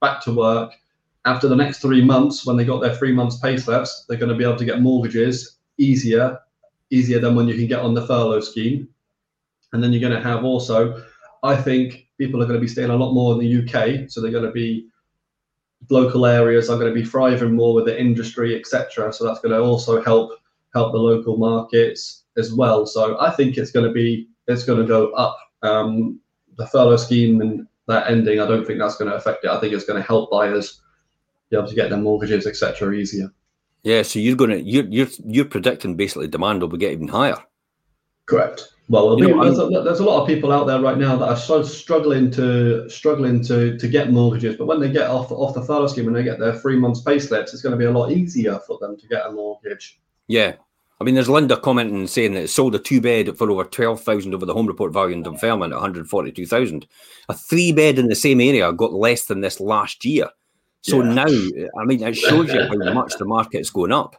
back 0.00 0.20
to 0.22 0.32
work 0.32 0.72
after 1.24 1.48
the 1.48 1.56
next 1.56 1.80
three 1.80 2.04
months. 2.04 2.46
When 2.46 2.56
they 2.56 2.64
got 2.64 2.80
their 2.80 2.94
three 2.94 3.12
months 3.12 3.38
pay 3.38 3.56
slips, 3.56 4.04
they're 4.08 4.18
going 4.18 4.30
to 4.30 4.36
be 4.36 4.44
able 4.44 4.56
to 4.56 4.64
get 4.64 4.80
mortgages 4.80 5.56
easier, 5.78 6.38
easier 6.90 7.18
than 7.18 7.34
when 7.34 7.48
you 7.48 7.54
can 7.54 7.66
get 7.66 7.80
on 7.80 7.94
the 7.94 8.06
furlough 8.06 8.40
scheme. 8.40 8.88
And 9.72 9.82
then 9.82 9.92
you're 9.92 10.08
going 10.08 10.20
to 10.20 10.28
have 10.28 10.44
also, 10.44 11.02
I 11.42 11.56
think 11.56 12.06
people 12.18 12.42
are 12.42 12.46
going 12.46 12.58
to 12.58 12.64
be 12.64 12.68
staying 12.68 12.90
a 12.90 12.96
lot 12.96 13.12
more 13.12 13.32
in 13.32 13.38
the 13.38 13.62
UK, 13.62 14.10
so 14.10 14.20
they're 14.20 14.30
going 14.30 14.44
to 14.44 14.52
be 14.52 14.88
local 15.90 16.26
areas 16.26 16.68
are 16.68 16.78
going 16.78 16.92
to 16.92 17.00
be 17.00 17.06
thriving 17.06 17.54
more 17.54 17.74
with 17.74 17.86
the 17.86 17.98
industry, 17.98 18.58
etc. 18.58 19.12
So 19.12 19.24
that's 19.24 19.40
going 19.40 19.52
to 19.52 19.60
also 19.60 20.02
help 20.02 20.32
help 20.74 20.92
the 20.92 20.98
local 20.98 21.36
markets 21.36 22.24
as 22.36 22.52
well. 22.52 22.86
So 22.86 23.18
I 23.20 23.30
think 23.30 23.56
it's 23.56 23.70
going 23.70 23.86
to 23.86 23.92
be 23.92 24.28
it's 24.46 24.64
going 24.64 24.80
to 24.80 24.86
go 24.86 25.12
up. 25.12 25.36
Um, 25.62 26.20
the 26.56 26.66
furlough 26.66 26.96
scheme 26.96 27.40
and 27.40 27.66
that 27.86 28.10
ending, 28.10 28.40
I 28.40 28.46
don't 28.46 28.66
think 28.66 28.78
that's 28.78 28.96
going 28.96 29.10
to 29.10 29.16
affect 29.16 29.44
it. 29.44 29.50
I 29.50 29.60
think 29.60 29.72
it's 29.72 29.84
going 29.84 30.00
to 30.00 30.06
help 30.06 30.30
buyers 30.30 30.80
be 31.50 31.56
able 31.56 31.68
to 31.68 31.74
get 31.74 31.88
their 31.88 31.98
mortgages, 31.98 32.46
etc., 32.46 32.92
easier. 32.92 33.32
Yeah, 33.82 34.02
so 34.02 34.18
you're 34.18 34.36
going 34.36 34.50
to 34.50 34.60
you're 34.60 34.84
you're 34.84 35.08
you're 35.24 35.44
predicting 35.44 35.96
basically 35.96 36.28
demand 36.28 36.62
will 36.62 36.68
get 36.68 36.92
even 36.92 37.08
higher. 37.08 37.38
Correct. 38.28 38.74
Well, 38.90 39.18
know, 39.18 39.44
there's, 39.44 39.58
a, 39.58 39.82
there's, 39.82 40.00
a, 40.00 40.04
lot 40.04 40.22
of 40.22 40.26
people 40.26 40.50
out 40.50 40.66
there 40.66 40.80
right 40.80 40.96
now 40.96 41.14
that 41.16 41.28
are 41.28 41.36
so 41.36 41.62
struggling 41.62 42.30
to 42.32 42.88
struggling 42.88 43.44
to 43.44 43.76
to 43.76 43.88
get 43.88 44.10
mortgages, 44.10 44.56
but 44.56 44.66
when 44.66 44.80
they 44.80 44.90
get 44.90 45.10
off 45.10 45.30
off 45.30 45.54
the 45.54 45.62
furlough 45.62 45.88
scheme 45.88 46.06
and 46.06 46.16
they 46.16 46.22
get 46.22 46.38
their 46.38 46.54
three 46.58 46.76
months 46.76 47.02
pay 47.02 47.18
slips, 47.18 47.52
it's 47.52 47.62
going 47.62 47.72
to 47.72 47.78
be 47.78 47.84
a 47.84 47.90
lot 47.90 48.10
easier 48.10 48.58
for 48.66 48.78
them 48.80 48.96
to 48.96 49.06
get 49.06 49.26
a 49.26 49.32
mortgage. 49.32 50.00
Yeah, 50.26 50.54
I 51.00 51.04
mean, 51.04 51.14
there's 51.14 51.28
Linda 51.28 51.58
commenting 51.58 52.06
saying 52.06 52.32
that 52.32 52.44
it 52.44 52.48
sold 52.48 52.74
a 52.74 52.78
two 52.78 53.02
bed 53.02 53.36
for 53.36 53.50
over 53.50 53.64
twelve 53.64 54.02
thousand 54.02 54.34
over 54.34 54.46
the 54.46 54.54
home 54.54 54.66
report 54.66 54.92
value 54.92 55.14
in 55.14 55.22
Dunfermline 55.22 55.72
at 55.72 55.76
one 55.76 55.82
hundred 55.82 56.08
forty 56.08 56.32
two 56.32 56.46
thousand. 56.46 56.86
A 57.28 57.34
three 57.34 57.72
bed 57.72 57.98
in 57.98 58.08
the 58.08 58.14
same 58.14 58.40
area 58.40 58.72
got 58.72 58.94
less 58.94 59.26
than 59.26 59.42
this 59.42 59.60
last 59.60 60.04
year. 60.04 60.30
So 60.80 61.02
yeah. 61.02 61.12
now, 61.12 61.26
I 61.78 61.84
mean, 61.84 62.02
it 62.02 62.16
shows 62.16 62.52
you 62.52 62.62
how 62.62 62.92
much 62.94 63.14
the 63.18 63.26
market's 63.26 63.70
going 63.70 63.92
up. 63.92 64.16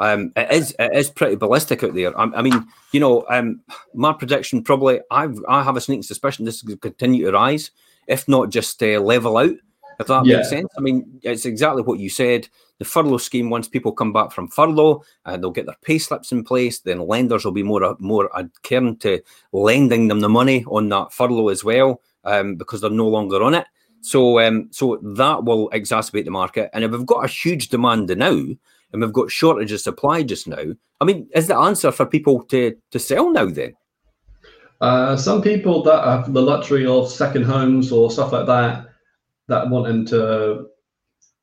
Um, 0.00 0.32
it 0.34 0.50
is 0.50 0.74
it 0.78 0.90
is 0.94 1.10
pretty 1.10 1.36
ballistic 1.36 1.84
out 1.84 1.94
there. 1.94 2.18
I, 2.18 2.24
I 2.24 2.42
mean, 2.42 2.66
you 2.92 3.00
know, 3.00 3.24
um, 3.28 3.60
my 3.94 4.12
prediction 4.12 4.64
probably 4.64 5.00
I 5.10 5.28
I 5.46 5.62
have 5.62 5.76
a 5.76 5.80
sneaking 5.80 6.02
suspicion 6.02 6.44
this 6.44 6.56
is 6.56 6.62
going 6.62 6.78
to 6.78 6.80
continue 6.80 7.26
to 7.26 7.32
rise, 7.32 7.70
if 8.06 8.26
not 8.26 8.50
just 8.50 8.82
uh, 8.82 8.98
level 8.98 9.36
out. 9.36 9.54
If 10.00 10.06
that 10.06 10.24
yeah. 10.24 10.36
makes 10.36 10.48
sense. 10.48 10.68
I 10.78 10.80
mean, 10.80 11.20
it's 11.22 11.44
exactly 11.44 11.82
what 11.82 11.98
you 11.98 12.08
said. 12.08 12.48
The 12.78 12.86
furlough 12.86 13.18
scheme. 13.18 13.50
Once 13.50 13.68
people 13.68 13.92
come 13.92 14.14
back 14.14 14.32
from 14.32 14.48
furlough, 14.48 15.02
and 15.26 15.34
uh, 15.34 15.36
they'll 15.36 15.50
get 15.50 15.66
their 15.66 15.76
pay 15.82 15.98
slips 15.98 16.32
in 16.32 16.42
place. 16.42 16.78
Then 16.78 17.06
lenders 17.06 17.44
will 17.44 17.52
be 17.52 17.62
more 17.62 17.94
more 17.98 18.30
adhering 18.34 18.96
to 19.00 19.20
lending 19.52 20.08
them 20.08 20.20
the 20.20 20.30
money 20.30 20.64
on 20.66 20.88
that 20.88 21.12
furlough 21.12 21.48
as 21.48 21.62
well, 21.62 22.00
um, 22.24 22.56
because 22.56 22.80
they're 22.80 22.88
no 22.88 23.08
longer 23.08 23.42
on 23.42 23.52
it. 23.52 23.66
So, 24.00 24.40
um, 24.40 24.68
so 24.70 24.98
that 25.02 25.44
will 25.44 25.68
exacerbate 25.70 26.24
the 26.24 26.30
market. 26.30 26.70
And 26.72 26.82
if 26.82 26.90
we've 26.90 27.04
got 27.04 27.26
a 27.26 27.28
huge 27.28 27.68
demand 27.68 28.08
now, 28.16 28.42
and 28.92 29.02
we've 29.02 29.12
got 29.12 29.30
shortage 29.30 29.72
of 29.72 29.80
supply 29.80 30.22
just 30.22 30.48
now. 30.48 30.74
I 31.00 31.04
mean, 31.04 31.28
is 31.34 31.46
the 31.46 31.56
answer 31.56 31.92
for 31.92 32.06
people 32.06 32.42
to 32.44 32.76
to 32.90 32.98
sell 32.98 33.30
now 33.30 33.46
then? 33.46 33.74
Uh, 34.80 35.16
some 35.16 35.42
people 35.42 35.82
that 35.82 36.04
have 36.04 36.32
the 36.32 36.40
luxury 36.40 36.86
of 36.86 37.10
second 37.10 37.42
homes 37.42 37.92
or 37.92 38.10
stuff 38.10 38.32
like 38.32 38.46
that 38.46 38.86
that 39.48 39.68
wanting 39.68 40.06
to 40.06 40.66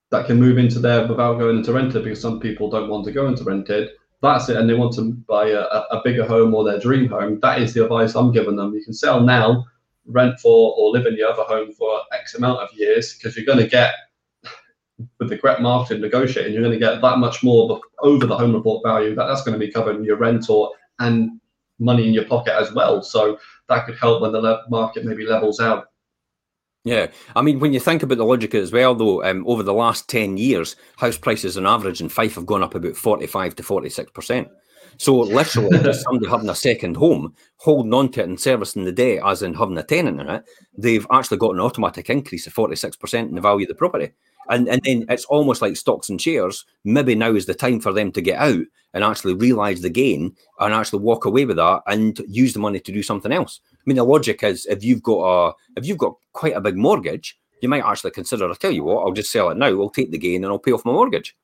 that 0.10 0.26
can 0.26 0.40
move 0.40 0.58
into 0.58 0.80
there 0.80 1.06
without 1.06 1.38
going 1.38 1.58
into 1.58 1.74
rented 1.74 2.04
because 2.04 2.22
some 2.22 2.40
people 2.40 2.70
don't 2.70 2.90
want 2.90 3.06
to 3.06 3.12
go 3.12 3.28
into 3.28 3.44
rented. 3.44 3.90
That's 4.22 4.50
it, 4.50 4.58
and 4.58 4.68
they 4.68 4.74
want 4.74 4.96
to 4.96 5.14
buy 5.28 5.50
a, 5.50 5.62
a 5.62 6.02
bigger 6.04 6.26
home 6.26 6.56
or 6.56 6.64
their 6.64 6.80
dream 6.80 7.08
home. 7.08 7.40
That 7.42 7.62
is 7.62 7.74
the 7.74 7.84
advice 7.84 8.16
I'm 8.16 8.32
giving 8.32 8.56
them. 8.56 8.74
You 8.74 8.84
can 8.84 8.94
sell 8.94 9.20
now, 9.20 9.66
rent 10.06 10.40
for, 10.40 10.74
or 10.76 10.90
live 10.90 11.06
in 11.06 11.16
the 11.16 11.24
other 11.24 11.44
home 11.44 11.72
for 11.74 12.02
X 12.12 12.34
amount 12.34 12.62
of 12.62 12.70
years 12.74 13.14
because 13.14 13.36
you're 13.36 13.46
going 13.46 13.60
to 13.60 13.68
get 13.68 13.94
with 15.20 15.30
the 15.30 15.38
correct 15.38 15.62
marketing 15.62 16.02
negotiating, 16.02 16.54
you're 16.54 16.64
going 16.64 16.74
to 16.74 16.80
get 16.80 17.02
that 17.02 17.20
much 17.20 17.44
more 17.44 17.80
over 18.00 18.26
the 18.26 18.38
home 18.38 18.54
report 18.54 18.84
value. 18.84 19.16
That 19.16 19.28
that's 19.28 19.44
going 19.44 19.60
to 19.60 19.66
be 19.66 19.72
covering 19.72 20.04
your 20.04 20.18
rental 20.18 20.74
and 21.00 21.40
money 21.80 22.08
in 22.08 22.14
your 22.14 22.26
pocket 22.26 22.54
as 22.54 22.74
well. 22.74 23.04
So 23.04 23.40
that 23.70 23.86
could 23.86 23.98
help 23.98 24.22
when 24.22 24.32
the 24.32 24.42
le- 24.42 24.66
market 24.70 25.06
maybe 25.06 25.26
levels 25.26 25.60
out. 25.60 25.90
Yeah, 26.84 27.08
I 27.36 27.42
mean, 27.42 27.60
when 27.60 27.74
you 27.74 27.82
think 27.82 28.02
about 28.02 28.18
the 28.18 28.24
logic 28.24 28.56
as 28.56 28.72
well, 28.72 28.96
though, 28.96 29.22
um, 29.24 29.46
over 29.46 29.62
the 29.62 29.74
last 29.74 30.08
ten 30.08 30.38
years, 30.38 30.78
house 30.96 31.18
prices 31.18 31.58
on 31.58 31.68
average 31.68 32.00
in 32.00 32.08
Fife 32.08 32.36
have 32.36 32.46
gone 32.46 32.64
up 32.64 32.76
about 32.76 32.96
forty-five 32.96 33.56
to 33.56 33.64
forty-six 33.64 34.10
percent. 34.12 34.48
So 34.98 35.20
literally, 35.20 35.78
just 35.84 36.04
somebody 36.04 36.30
having 36.30 36.50
a 36.50 36.56
second 36.56 36.96
home, 36.96 37.36
holding 37.58 37.94
on 37.94 38.10
to 38.12 38.22
it 38.22 38.30
and 38.30 38.40
servicing 38.40 38.86
the 38.86 38.94
debt, 38.94 39.20
as 39.26 39.42
in 39.42 39.54
having 39.54 39.78
a 39.78 39.84
tenant 39.84 40.22
in 40.22 40.30
it, 40.30 40.46
they've 40.78 41.06
actually 41.12 41.38
got 41.40 41.56
an 41.56 41.60
automatic 41.60 42.10
increase 42.10 42.48
of 42.48 42.54
forty-six 42.54 42.96
percent 42.96 43.28
in 43.30 43.36
the 43.36 43.42
value 43.42 43.66
of 43.66 43.70
the 43.70 43.76
property. 43.76 44.14
And 44.50 44.68
and 44.70 44.82
then 44.84 45.06
it's 45.10 45.26
almost 45.26 45.62
like 45.62 45.76
stocks 45.76 46.10
and 46.10 46.22
shares. 46.22 46.66
Maybe 46.84 47.16
now 47.16 47.34
is 47.34 47.46
the 47.46 47.54
time 47.54 47.80
for 47.80 47.94
them 47.94 48.12
to 48.14 48.22
get 48.22 48.40
out 48.40 48.64
and 48.94 49.04
actually 49.04 49.34
realize 49.36 49.82
the 49.82 49.90
gain 49.90 50.36
and 50.60 50.74
actually 50.74 51.00
walk 51.00 51.26
away 51.26 51.46
with 51.46 51.58
that 51.58 51.82
and 51.88 52.20
use 52.28 52.54
the 52.54 52.60
money 52.60 52.80
to 52.80 52.92
do 52.92 53.04
something 53.04 53.32
else. 53.32 53.60
I 53.74 53.78
mean, 53.86 53.98
the 53.98 54.04
logic 54.04 54.44
is 54.44 54.66
if 54.66 54.84
you've 54.84 55.04
got 55.04 55.50
a 55.50 55.54
if 55.76 55.86
you've 55.86 55.98
got 55.98 56.16
quite 56.34 56.56
a 56.56 56.62
big 56.62 56.78
mortgage, 56.78 57.38
you 57.62 57.70
might 57.70 57.84
actually 57.84 58.12
consider. 58.12 58.50
I 58.50 58.54
tell 58.56 58.72
you 58.72 58.84
what, 58.84 59.04
I'll 59.04 59.14
just 59.14 59.32
sell 59.32 59.50
it 59.50 59.58
now. 59.58 59.68
I'll 59.68 59.90
take 59.90 60.12
the 60.12 60.18
gain 60.18 60.44
and 60.44 60.52
I'll 60.52 60.60
pay 60.60 60.72
off 60.72 60.86
my 60.86 60.92
mortgage, 60.92 61.36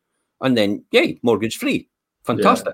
and 0.41 0.57
then 0.57 0.83
yay, 0.91 1.19
mortgage 1.21 1.57
free. 1.57 1.89
Fantastic. 2.23 2.73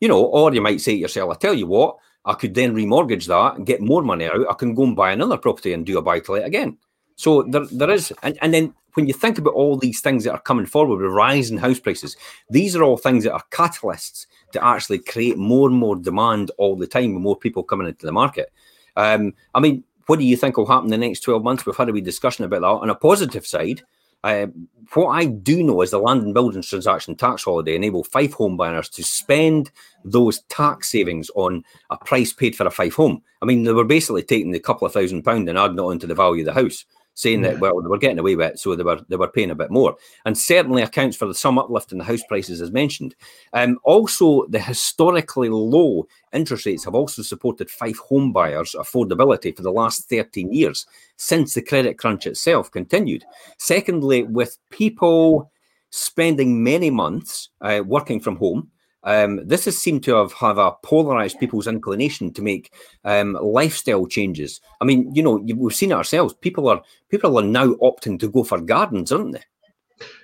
You 0.00 0.08
know, 0.08 0.24
or 0.24 0.52
you 0.52 0.60
might 0.60 0.80
say 0.80 0.92
to 0.92 0.98
yourself, 0.98 1.30
I 1.30 1.34
tell 1.34 1.54
you 1.54 1.66
what, 1.66 1.96
I 2.24 2.34
could 2.34 2.54
then 2.54 2.74
remortgage 2.74 3.26
that 3.26 3.56
and 3.56 3.66
get 3.66 3.80
more 3.80 4.02
money 4.02 4.26
out. 4.26 4.46
I 4.50 4.54
can 4.54 4.74
go 4.74 4.84
and 4.84 4.96
buy 4.96 5.12
another 5.12 5.38
property 5.38 5.72
and 5.72 5.86
do 5.86 5.98
a 5.98 6.02
buy 6.02 6.20
to 6.20 6.32
let 6.32 6.44
again. 6.44 6.76
So 7.16 7.42
there, 7.42 7.66
there 7.66 7.90
is, 7.90 8.12
and, 8.22 8.38
and 8.40 8.54
then 8.54 8.74
when 8.94 9.06
you 9.06 9.14
think 9.14 9.38
about 9.38 9.54
all 9.54 9.76
these 9.76 10.00
things 10.00 10.24
that 10.24 10.32
are 10.32 10.40
coming 10.40 10.66
forward 10.66 11.02
with 11.02 11.10
rising 11.10 11.58
house 11.58 11.78
prices, 11.78 12.16
these 12.48 12.74
are 12.76 12.82
all 12.82 12.96
things 12.96 13.24
that 13.24 13.32
are 13.32 13.44
catalysts 13.50 14.26
to 14.52 14.64
actually 14.64 15.00
create 15.00 15.36
more 15.36 15.68
and 15.68 15.76
more 15.76 15.96
demand 15.96 16.50
all 16.56 16.76
the 16.76 16.86
time 16.86 17.14
with 17.14 17.22
more 17.22 17.36
people 17.36 17.62
coming 17.62 17.86
into 17.86 18.06
the 18.06 18.12
market. 18.12 18.52
Um, 18.96 19.34
I 19.54 19.60
mean, 19.60 19.84
what 20.06 20.18
do 20.18 20.24
you 20.24 20.36
think 20.36 20.56
will 20.56 20.66
happen 20.66 20.86
in 20.86 20.98
the 20.98 21.06
next 21.06 21.20
12 21.20 21.42
months? 21.42 21.66
We've 21.66 21.76
had 21.76 21.88
a 21.88 21.92
wee 21.92 22.00
discussion 22.00 22.44
about 22.44 22.60
that. 22.60 22.66
On 22.66 22.90
a 22.90 22.94
positive 22.94 23.46
side, 23.46 23.82
uh, 24.24 24.46
what 24.94 25.08
I 25.08 25.26
do 25.26 25.62
know 25.62 25.82
is 25.82 25.90
the 25.90 25.98
land 25.98 26.22
and 26.22 26.32
buildings 26.32 26.68
transaction 26.68 27.16
tax 27.16 27.44
holiday 27.44 27.76
enable 27.76 28.02
Fife 28.02 28.32
home 28.32 28.56
buyers 28.56 28.88
to 28.90 29.04
spend 29.04 29.70
those 30.04 30.40
tax 30.48 30.90
savings 30.90 31.30
on 31.34 31.64
a 31.90 31.96
price 31.98 32.32
paid 32.32 32.56
for 32.56 32.66
a 32.66 32.70
Fife 32.70 32.94
home. 32.94 33.22
I 33.42 33.46
mean, 33.46 33.64
they 33.64 33.72
were 33.72 33.84
basically 33.84 34.22
taking 34.22 34.52
the 34.52 34.58
couple 34.58 34.86
of 34.86 34.92
thousand 34.92 35.22
pound 35.22 35.48
and 35.48 35.58
adding 35.58 35.78
it 35.78 35.82
onto 35.82 36.06
the 36.06 36.14
value 36.14 36.40
of 36.40 36.46
the 36.46 36.60
house 36.60 36.84
saying 37.16 37.42
yeah. 37.42 37.50
that 37.50 37.60
well 37.60 37.80
they 37.82 37.88
were 37.88 37.98
getting 37.98 38.18
away 38.18 38.36
with 38.36 38.52
it, 38.52 38.58
so 38.60 38.76
they 38.76 38.84
were 38.84 39.00
they 39.08 39.16
were 39.16 39.26
paying 39.26 39.50
a 39.50 39.56
bit 39.56 39.70
more, 39.70 39.96
and 40.24 40.38
certainly 40.38 40.82
accounts 40.82 41.16
for 41.16 41.26
the 41.26 41.34
some 41.34 41.58
uplift 41.58 41.90
in 41.90 41.98
the 41.98 42.04
house 42.04 42.22
prices 42.28 42.60
as 42.60 42.70
mentioned. 42.70 43.16
Um, 43.52 43.78
also, 43.82 44.46
the 44.46 44.60
historically 44.60 45.48
low 45.48 46.06
interest 46.32 46.66
rates 46.66 46.84
have 46.84 46.94
also 46.94 47.22
supported 47.22 47.70
Fife 47.70 47.98
home 47.98 48.32
buyers' 48.32 48.76
affordability 48.78 49.56
for 49.56 49.62
the 49.62 49.72
last 49.72 50.08
13 50.08 50.52
years 50.52 50.86
since 51.16 51.54
the 51.54 51.62
credit 51.62 51.98
crunch 51.98 52.26
itself 52.26 52.70
continued. 52.70 53.24
Secondly, 53.58 54.22
with 54.22 54.58
people 54.70 55.50
spending 55.90 56.62
many 56.62 56.90
months 56.90 57.48
uh, 57.62 57.82
working 57.84 58.20
from 58.20 58.36
home 58.36 58.70
um, 59.06 59.40
this 59.46 59.64
has 59.64 59.78
seemed 59.78 60.02
to 60.04 60.16
have, 60.16 60.32
have 60.34 60.58
a 60.58 60.72
polarized 60.82 61.38
people's 61.38 61.68
inclination 61.68 62.32
to 62.34 62.42
make 62.42 62.74
um, 63.04 63.38
lifestyle 63.40 64.06
changes. 64.06 64.60
I 64.80 64.84
mean, 64.84 65.14
you 65.14 65.22
know, 65.22 65.36
we've 65.56 65.74
seen 65.74 65.92
it 65.92 65.94
ourselves. 65.94 66.34
People 66.34 66.68
are 66.68 66.82
people 67.08 67.38
are 67.38 67.42
now 67.42 67.68
opting 67.74 68.18
to 68.20 68.28
go 68.28 68.42
for 68.42 68.60
gardens, 68.60 69.12
aren't 69.12 69.32
they? 69.32 69.42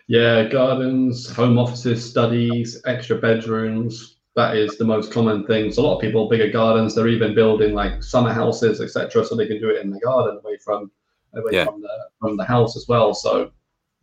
Yeah, 0.08 0.48
gardens, 0.48 1.30
home 1.30 1.58
offices, 1.58 2.08
studies, 2.08 2.82
extra 2.84 3.16
bedrooms. 3.16 4.16
That 4.34 4.56
is 4.56 4.76
the 4.78 4.84
most 4.84 5.12
common 5.12 5.46
thing. 5.46 5.70
So 5.70 5.82
a 5.82 5.84
lot 5.84 5.96
of 5.96 6.00
people 6.00 6.28
bigger 6.28 6.50
gardens. 6.50 6.94
They're 6.94 7.06
even 7.06 7.36
building 7.36 7.74
like 7.74 8.02
summer 8.02 8.32
houses, 8.32 8.80
etc., 8.80 9.24
so 9.24 9.36
they 9.36 9.46
can 9.46 9.60
do 9.60 9.70
it 9.70 9.80
in 9.80 9.90
the 9.90 10.00
garden 10.00 10.40
away 10.44 10.58
from 10.64 10.90
away 11.34 11.52
yeah. 11.52 11.66
from 11.66 11.80
the 11.80 12.08
from 12.18 12.36
the 12.36 12.44
house 12.44 12.76
as 12.76 12.86
well. 12.88 13.14
So 13.14 13.52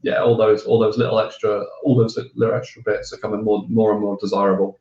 yeah, 0.02 0.22
all 0.22 0.38
those 0.38 0.64
all 0.64 0.80
those 0.80 0.98
little 0.98 1.20
extra 1.20 1.64
all 1.84 1.96
those 1.96 2.18
little 2.36 2.56
extra 2.56 2.82
bits 2.84 3.14
are 3.14 3.18
coming 3.18 3.44
more 3.44 3.66
more 3.70 3.92
and 3.92 4.02
more 4.02 4.18
desirable. 4.20 4.80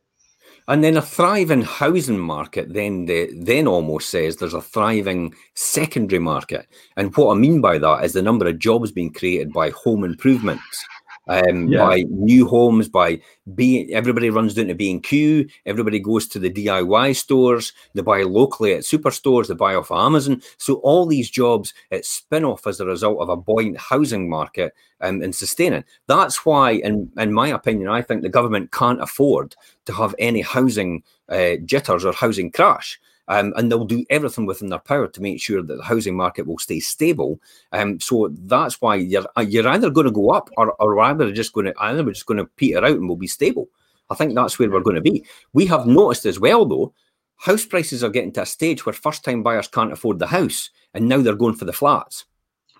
And 0.67 0.83
then 0.83 0.97
a 0.97 1.01
thriving 1.01 1.63
housing 1.63 2.19
market 2.19 2.73
then 2.73 3.05
the, 3.05 3.31
then 3.35 3.65
almost 3.67 4.09
says 4.09 4.35
there's 4.35 4.53
a 4.53 4.61
thriving 4.61 5.33
secondary 5.55 6.19
market. 6.19 6.67
And 6.95 7.15
what 7.15 7.35
I 7.35 7.39
mean 7.39 7.59
by 7.59 7.79
that 7.79 8.03
is 8.03 8.13
the 8.13 8.21
number 8.21 8.47
of 8.47 8.59
jobs 8.59 8.91
being 8.91 9.11
created 9.11 9.51
by 9.51 9.71
home 9.71 10.03
improvements 10.03 10.85
um, 11.29 11.67
yeah. 11.67 11.85
by 11.85 12.03
new 12.09 12.47
homes, 12.47 12.89
by 12.89 13.21
being 13.55 13.93
everybody 13.93 14.29
runs 14.29 14.55
down 14.55 14.67
to 14.67 14.73
B 14.73 14.91
and 14.91 15.03
Q, 15.03 15.47
everybody 15.65 15.99
goes 15.99 16.27
to 16.27 16.39
the 16.39 16.49
DIY 16.49 17.15
stores, 17.15 17.71
they 17.93 18.01
buy 18.01 18.23
locally 18.23 18.73
at 18.73 18.81
superstores, 18.81 19.47
they 19.47 19.53
buy 19.53 19.75
off 19.75 19.91
Amazon. 19.91 20.41
So 20.57 20.75
all 20.75 21.05
these 21.05 21.29
jobs 21.29 21.73
it's 21.91 22.09
spin 22.09 22.43
off 22.43 22.65
as 22.65 22.79
a 22.79 22.85
result 22.85 23.19
of 23.19 23.29
a 23.29 23.37
buoyant 23.37 23.77
housing 23.77 24.27
market 24.29 24.73
um, 25.01 25.21
and 25.21 25.35
sustaining. 25.35 25.85
That's 26.07 26.45
why, 26.45 26.71
in 26.71 27.11
in 27.17 27.31
my 27.31 27.49
opinion, 27.49 27.89
I 27.89 28.01
think 28.01 28.23
the 28.23 28.29
government 28.29 28.71
can't 28.71 29.01
afford 29.01 29.55
to 29.85 29.93
have 29.93 30.15
any 30.17 30.41
housing 30.41 31.03
uh, 31.29 31.55
jitters 31.63 32.05
or 32.05 32.13
housing 32.13 32.51
crash. 32.51 32.99
Um, 33.29 33.53
and 33.55 33.71
they'll 33.71 33.85
do 33.85 34.05
everything 34.09 34.47
within 34.47 34.69
their 34.69 34.79
power 34.79 35.07
to 35.07 35.21
make 35.21 35.39
sure 35.39 35.61
that 35.61 35.75
the 35.77 35.83
housing 35.83 36.17
market 36.17 36.47
will 36.47 36.57
stay 36.57 36.79
stable. 36.79 37.39
Um, 37.71 37.99
so 37.99 38.29
that's 38.33 38.81
why 38.81 38.95
you're 38.95 39.27
uh, 39.37 39.41
you're 39.41 39.67
either 39.67 39.91
going 39.91 40.07
to 40.07 40.11
go 40.11 40.31
up 40.31 40.49
or, 40.57 40.73
or 40.81 40.99
either 40.99 41.31
just 41.31 41.53
going 41.53 41.67
to 41.67 41.73
either 41.79 42.03
we're 42.03 42.13
just 42.13 42.25
going 42.25 42.39
to 42.39 42.45
peter 42.45 42.83
out 42.83 42.97
and 42.97 43.07
we'll 43.07 43.17
be 43.17 43.27
stable. 43.27 43.69
I 44.09 44.15
think 44.15 44.33
that's 44.33 44.57
where 44.57 44.71
we're 44.71 44.81
going 44.81 44.95
to 44.95 45.01
be. 45.01 45.25
We 45.53 45.67
have 45.67 45.85
noticed 45.85 46.25
as 46.25 46.39
well, 46.39 46.65
though, 46.65 46.91
house 47.37 47.65
prices 47.65 48.03
are 48.03 48.09
getting 48.09 48.31
to 48.33 48.41
a 48.41 48.45
stage 48.47 48.83
where 48.83 48.93
first-time 48.93 49.43
buyers 49.43 49.67
can't 49.67 49.93
afford 49.93 50.17
the 50.17 50.25
house, 50.25 50.71
and 50.95 51.07
now 51.07 51.21
they're 51.21 51.35
going 51.35 51.53
for 51.53 51.65
the 51.65 51.73
flats. 51.73 52.25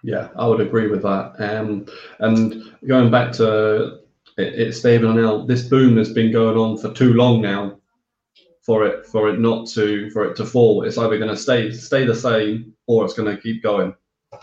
Yeah, 0.01 0.29
I 0.35 0.47
would 0.47 0.61
agree 0.61 0.87
with 0.87 1.03
that. 1.03 1.35
Um, 1.37 1.85
and 2.17 2.63
going 2.87 3.11
back 3.11 3.33
to 3.33 3.99
it, 4.37 4.55
it's 4.55 4.79
stable 4.79 5.13
now. 5.13 5.45
This 5.45 5.67
boom 5.67 5.97
has 5.97 6.11
been 6.11 6.31
going 6.31 6.57
on 6.57 6.79
for 6.79 6.91
too 6.91 7.13
long 7.13 7.41
now 7.41 7.78
for 8.69 8.85
it 8.85 9.03
for 9.07 9.27
it 9.27 9.39
not 9.39 9.67
to 9.67 10.11
for 10.11 10.25
it 10.25 10.35
to 10.35 10.45
fall. 10.45 10.83
It's 10.83 10.99
either 10.99 11.17
going 11.17 11.31
to 11.31 11.35
stay 11.35 11.71
stay 11.71 12.05
the 12.05 12.13
same 12.13 12.71
or 12.85 13.03
it's 13.03 13.15
going 13.15 13.35
to 13.35 13.41
keep 13.41 13.63
going. 13.63 13.95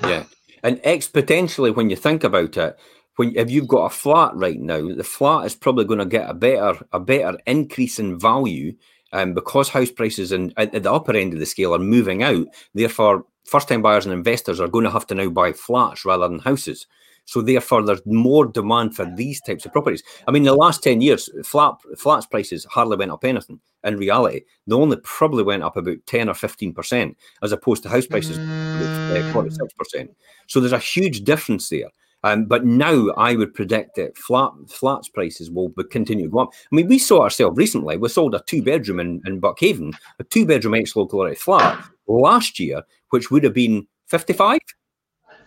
Yeah, 0.02 0.24
and 0.64 0.78
exponentially 0.78 1.72
when 1.72 1.90
you 1.90 1.94
think 1.94 2.24
about 2.24 2.56
it, 2.56 2.76
when 3.14 3.36
if 3.36 3.52
you've 3.52 3.68
got 3.68 3.84
a 3.84 3.94
flat 3.94 4.32
right 4.34 4.58
now, 4.58 4.92
the 4.92 5.04
flat 5.04 5.46
is 5.46 5.54
probably 5.54 5.84
going 5.84 6.00
to 6.00 6.06
get 6.06 6.28
a 6.28 6.34
better 6.34 6.84
a 6.92 6.98
better 6.98 7.38
increase 7.46 8.00
in 8.00 8.18
value, 8.18 8.74
um, 9.12 9.32
because 9.32 9.68
house 9.68 9.92
prices 9.92 10.32
at, 10.32 10.50
at 10.56 10.82
the 10.82 10.92
upper 10.92 11.14
end 11.14 11.32
of 11.32 11.38
the 11.38 11.46
scale 11.46 11.72
are 11.72 11.78
moving 11.78 12.24
out. 12.24 12.48
Therefore, 12.74 13.26
first 13.44 13.68
time 13.68 13.80
buyers 13.80 14.06
and 14.06 14.12
investors 14.12 14.58
are 14.58 14.66
going 14.66 14.86
to 14.86 14.90
have 14.90 15.06
to 15.06 15.14
now 15.14 15.28
buy 15.28 15.52
flats 15.52 16.04
rather 16.04 16.26
than 16.26 16.40
houses. 16.40 16.88
So 17.26 17.42
therefore, 17.42 17.82
there's 17.82 18.06
more 18.06 18.46
demand 18.46 18.96
for 18.96 19.04
these 19.04 19.40
types 19.40 19.66
of 19.66 19.72
properties. 19.72 20.02
I 20.26 20.30
mean, 20.30 20.44
the 20.44 20.54
last 20.54 20.82
ten 20.82 21.00
years, 21.00 21.28
flat 21.44 21.74
flats 21.98 22.24
prices 22.24 22.64
hardly 22.70 22.96
went 22.96 23.10
up 23.10 23.24
anything. 23.24 23.60
In 23.84 23.96
reality, 23.96 24.42
they 24.66 24.74
only 24.74 24.96
probably 25.02 25.42
went 25.42 25.62
up 25.62 25.76
about 25.76 25.98
ten 26.06 26.28
or 26.28 26.34
fifteen 26.34 26.72
percent, 26.72 27.16
as 27.42 27.52
opposed 27.52 27.82
to 27.82 27.88
house 27.88 28.06
prices 28.06 28.38
uh, 28.38 29.30
forty 29.32 29.50
six 29.50 29.72
percent. 29.74 30.16
So 30.46 30.60
there's 30.60 30.72
a 30.72 30.78
huge 30.78 31.24
difference 31.24 31.68
there. 31.68 31.90
Um, 32.22 32.46
but 32.46 32.64
now 32.64 33.10
I 33.16 33.36
would 33.36 33.54
predict 33.54 33.96
that 33.96 34.16
flat 34.16 34.52
flats 34.68 35.08
prices 35.08 35.50
will 35.50 35.70
continue 35.90 36.24
to 36.26 36.30
go 36.30 36.38
up. 36.40 36.52
I 36.72 36.74
mean, 36.74 36.88
we 36.88 36.98
saw 36.98 37.22
ourselves 37.22 37.56
recently. 37.56 37.96
We 37.96 38.08
sold 38.08 38.34
a 38.34 38.42
two 38.46 38.62
bedroom 38.62 38.98
in, 39.00 39.20
in 39.26 39.38
Buckhaven, 39.38 39.92
a 40.18 40.24
two 40.24 40.46
bedroom 40.46 40.74
ex 40.74 40.96
local 40.96 41.22
area 41.22 41.36
flat 41.36 41.84
last 42.08 42.58
year, 42.58 42.82
which 43.10 43.30
would 43.30 43.44
have 43.44 43.54
been 43.54 43.86
fifty 44.06 44.32
five. 44.32 44.60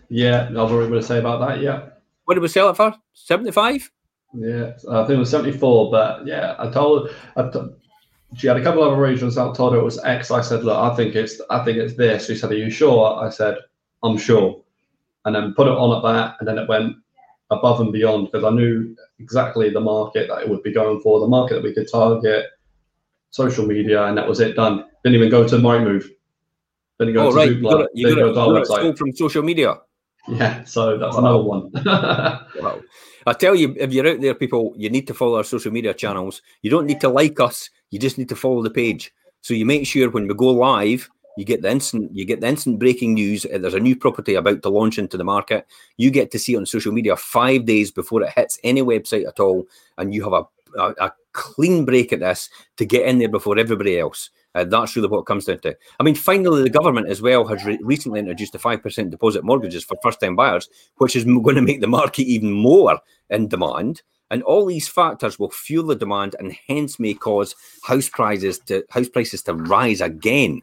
Yeah, 0.10 0.50
I've 0.50 0.58
already 0.58 0.90
got 0.90 0.96
to 0.96 1.04
say 1.04 1.20
about 1.20 1.48
that. 1.48 1.62
Yeah. 1.62 1.90
What 2.26 2.36
did 2.36 2.42
we 2.42 2.48
sell 2.48 2.70
it 2.70 2.78
for? 2.78 2.94
75? 3.14 3.92
Yeah, 4.34 4.74
I 4.92 5.04
think 5.06 5.18
it 5.18 5.20
was 5.20 5.32
74. 5.32 5.92
But 5.92 6.28
yeah, 6.28 6.56
I 6.60 6.70
told, 6.70 7.10
I 7.36 7.50
t- 7.50 7.60
she 8.36 8.48
had 8.48 8.58
a 8.58 8.64
couple 8.64 8.84
of 8.84 8.98
regions. 8.98 9.38
I 9.38 9.52
told 9.54 9.74
her 9.74 9.80
it 9.80 9.84
was 9.84 10.04
X. 10.04 10.32
I 10.32 10.42
said, 10.42 10.64
look, 10.64 10.78
I 10.78 10.96
think 10.96 11.16
it's, 11.16 11.42
I 11.50 11.64
think 11.64 11.78
it's 11.78 11.96
this. 11.96 12.28
She 12.28 12.36
said, 12.36 12.52
are 12.52 12.58
you 12.58 12.70
sure? 12.70 13.24
I 13.24 13.30
said, 13.30 13.58
I'm 14.04 14.18
sure. 14.18 14.62
And 15.26 15.36
then 15.36 15.54
put 15.56 15.68
it 15.68 15.74
on 15.74 15.98
at 15.98 16.04
that, 16.14 16.36
and 16.40 16.48
then 16.48 16.58
it 16.58 16.70
went 16.70 16.96
above 17.52 17.82
and 17.82 17.92
beyond 17.92 18.30
because 18.32 18.44
I 18.46 18.52
knew 18.52 18.96
exactly 19.20 19.70
the 19.70 19.82
market 19.82 20.28
that 20.30 20.42
it 20.42 20.50
would 20.50 20.64
be 20.64 20.72
going 20.72 21.02
for, 21.02 21.20
the 21.20 21.28
market 21.28 21.56
that 21.56 21.64
we 21.64 21.74
could 21.74 21.92
target, 21.92 22.46
social 23.32 23.66
media, 23.66 24.06
and 24.06 24.18
that 24.18 24.28
was 24.28 24.40
it. 24.40 24.56
Done. 24.56 24.86
Didn't 25.04 25.16
even 25.16 25.30
go 25.30 25.48
to 25.48 25.56
Rightmove. 25.56 26.06
Didn't 27.00 27.14
go 27.16 27.28
oh, 27.28 27.32
to 27.32 27.36
right. 27.36 27.50
Zoopla. 27.50 27.56
You 27.56 27.62
got 27.62 27.82
it, 27.82 27.90
you 27.94 28.16
got 28.16 28.28
it, 28.28 28.68
got 28.68 28.86
it 28.86 28.98
from 28.98 29.16
social 29.16 29.44
media. 29.44 29.76
Yeah, 30.28 30.64
so 30.66 30.98
that's 30.98 31.16
wow. 31.16 31.20
another 31.22 31.44
one. 31.44 31.72
wow. 31.86 32.82
I 33.26 33.34
tell 33.34 33.56
you, 33.56 33.76
if 33.80 33.92
you're 33.94 34.08
out 34.08 34.22
there, 34.22 34.34
people, 34.36 34.74
you 34.78 34.90
need 34.90 35.08
to 35.08 35.14
follow 35.14 35.38
our 35.38 35.44
social 35.44 35.72
media 35.72 35.94
channels. 35.94 36.42
You 36.62 36.70
don't 36.70 36.86
need 36.86 37.02
to 37.02 37.10
like 37.10 37.40
us, 37.40 37.70
you 37.90 38.00
just 38.00 38.18
need 38.18 38.30
to 38.30 38.36
follow 38.36 38.62
the 38.62 38.70
page. 38.70 39.14
So 39.42 39.54
you 39.54 39.66
make 39.66 39.88
sure 39.88 40.10
when 40.10 40.28
we 40.28 40.34
go 40.34 40.50
live, 40.52 41.10
You 41.38 41.46
get 41.46 41.62
the 41.62 41.72
instant, 41.72 42.12
you 42.14 42.26
get 42.26 42.42
the 42.42 42.48
instant 42.50 42.80
breaking 42.80 43.14
news. 43.14 43.46
uh, 43.46 43.58
There's 43.60 43.74
a 43.74 43.80
new 43.80 43.96
property 43.96 44.36
about 44.36 44.62
to 44.62 44.70
launch 44.70 44.98
into 45.00 45.16
the 45.16 45.24
market. 45.24 45.66
You 45.96 46.12
get 46.12 46.32
to 46.32 46.40
see 46.40 46.54
it 46.54 46.58
on 46.58 46.66
social 46.66 46.92
media 46.92 47.16
five 47.16 47.64
days 47.66 47.92
before 47.92 48.24
it 48.24 48.34
hits 48.36 48.60
any 48.62 48.82
website 48.84 49.26
at 49.26 49.40
all, 49.40 49.66
and 49.98 50.14
you 50.14 50.24
have 50.24 50.34
a 50.34 50.44
a, 50.78 50.94
a 51.00 51.12
clean 51.32 51.86
break 51.86 52.12
at 52.14 52.20
this 52.20 52.50
to 52.76 52.86
get 52.86 53.08
in 53.08 53.20
there 53.20 53.30
before 53.30 53.58
everybody 53.58 53.98
else. 53.98 54.32
Uh, 54.56 54.64
that's 54.64 54.96
really 54.96 55.08
what 55.08 55.20
it 55.20 55.26
comes 55.26 55.46
down 55.46 55.60
to. 55.60 55.76
I 56.00 56.04
mean, 56.04 56.16
finally, 56.16 56.64
the 56.64 56.70
government 56.70 57.08
as 57.08 57.22
well 57.22 57.46
has 57.46 57.64
re- 57.66 57.80
recently 57.82 58.20
introduced 58.20 58.58
five 58.58 58.82
percent 58.82 59.12
deposit 59.12 59.44
mortgages 59.44 59.84
for 59.84 59.98
first-time 60.02 60.36
buyers, 60.36 60.70
which 60.98 61.16
is 61.16 61.24
going 61.26 61.56
to 61.56 61.62
make 61.62 61.82
the 61.82 61.88
market 61.88 62.24
even 62.24 62.52
more 62.52 63.00
in 63.30 63.48
demand. 63.48 64.02
And 64.32 64.44
all 64.44 64.66
these 64.66 64.88
factors 64.88 65.40
will 65.40 65.50
fuel 65.50 65.88
the 65.88 65.96
demand, 65.96 66.36
and 66.40 66.56
hence 66.68 67.00
may 67.00 67.14
cause 67.14 67.56
house 67.84 68.10
prices 68.10 68.60
to 68.68 68.84
house 68.90 69.10
prices 69.10 69.44
to 69.44 69.54
rise 69.54 70.02
again. 70.02 70.62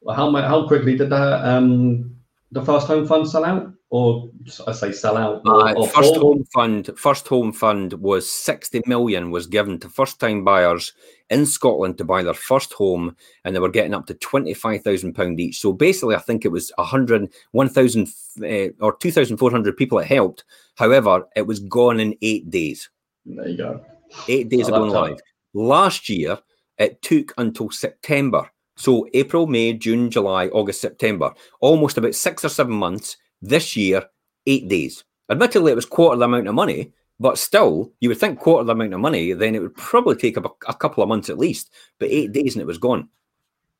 Well, 0.00 0.16
how 0.16 0.30
how 0.42 0.66
quickly 0.66 0.96
did 0.96 1.10
the 1.10 1.48
um 1.48 2.16
the 2.52 2.64
first 2.64 2.86
home 2.86 3.06
fund 3.06 3.28
sell 3.28 3.44
out, 3.44 3.72
or 3.90 4.30
I 4.66 4.72
say 4.72 4.92
sell 4.92 5.16
out? 5.16 5.42
Or, 5.46 5.68
Uh, 5.68 5.74
or 5.74 5.88
first 5.88 6.14
fall? 6.14 6.34
home 6.34 6.44
fund, 6.52 6.90
first 6.96 7.26
home 7.26 7.52
fund 7.52 7.94
was 7.94 8.28
sixty 8.28 8.82
million 8.86 9.30
was 9.30 9.46
given 9.46 9.78
to 9.80 9.88
first-time 9.88 10.44
buyers 10.44 10.92
in 11.30 11.46
Scotland 11.46 11.96
to 11.98 12.04
buy 12.04 12.22
their 12.22 12.34
first 12.34 12.72
home, 12.74 13.16
and 13.44 13.54
they 13.54 13.60
were 13.60 13.70
getting 13.70 13.94
up 13.94 14.06
to 14.06 14.14
twenty-five 14.14 14.82
thousand 14.82 15.14
pound 15.14 15.40
each. 15.40 15.60
So 15.60 15.72
basically, 15.72 16.16
I 16.16 16.20
think 16.20 16.44
it 16.44 16.52
was 16.52 16.70
a 16.76 16.84
hundred, 16.84 17.30
one 17.52 17.68
thousand, 17.68 18.08
uh, 18.42 18.68
or 18.80 18.96
two 18.96 19.10
thousand 19.10 19.38
four 19.38 19.50
hundred 19.50 19.76
people 19.76 19.98
it 19.98 20.06
helped. 20.06 20.44
However, 20.76 21.26
it 21.34 21.46
was 21.46 21.60
gone 21.60 21.98
in 21.98 22.16
eight 22.20 22.50
days. 22.50 22.90
There 23.24 23.48
you 23.48 23.56
go. 23.56 23.84
Eight 24.28 24.48
days 24.48 24.68
that's 24.68 24.78
live. 24.78 25.18
Last 25.54 26.08
year, 26.08 26.38
it 26.78 27.00
took 27.02 27.32
until 27.38 27.70
September. 27.70 28.50
So 28.76 29.08
April, 29.12 29.46
May, 29.46 29.72
June, 29.72 30.10
July, 30.10 30.46
August, 30.48 30.80
September, 30.80 31.32
almost 31.60 31.98
about 31.98 32.14
six 32.14 32.44
or 32.44 32.48
seven 32.48 32.74
months. 32.74 33.16
This 33.40 33.76
year, 33.76 34.04
eight 34.46 34.68
days. 34.68 35.04
Admittedly, 35.30 35.72
it 35.72 35.76
was 35.76 35.86
quarter 35.86 36.18
the 36.18 36.24
amount 36.24 36.48
of 36.48 36.54
money, 36.54 36.92
but 37.20 37.38
still, 37.38 37.92
you 38.00 38.08
would 38.08 38.18
think 38.18 38.38
quarter 38.38 38.64
the 38.64 38.72
amount 38.72 38.94
of 38.94 39.00
money, 39.00 39.32
then 39.32 39.54
it 39.54 39.60
would 39.60 39.76
probably 39.76 40.16
take 40.16 40.36
a, 40.36 40.42
a 40.66 40.74
couple 40.74 41.02
of 41.02 41.08
months 41.08 41.28
at 41.28 41.38
least. 41.38 41.70
But 41.98 42.10
eight 42.10 42.32
days 42.32 42.54
and 42.54 42.62
it 42.62 42.66
was 42.66 42.78
gone. 42.78 43.08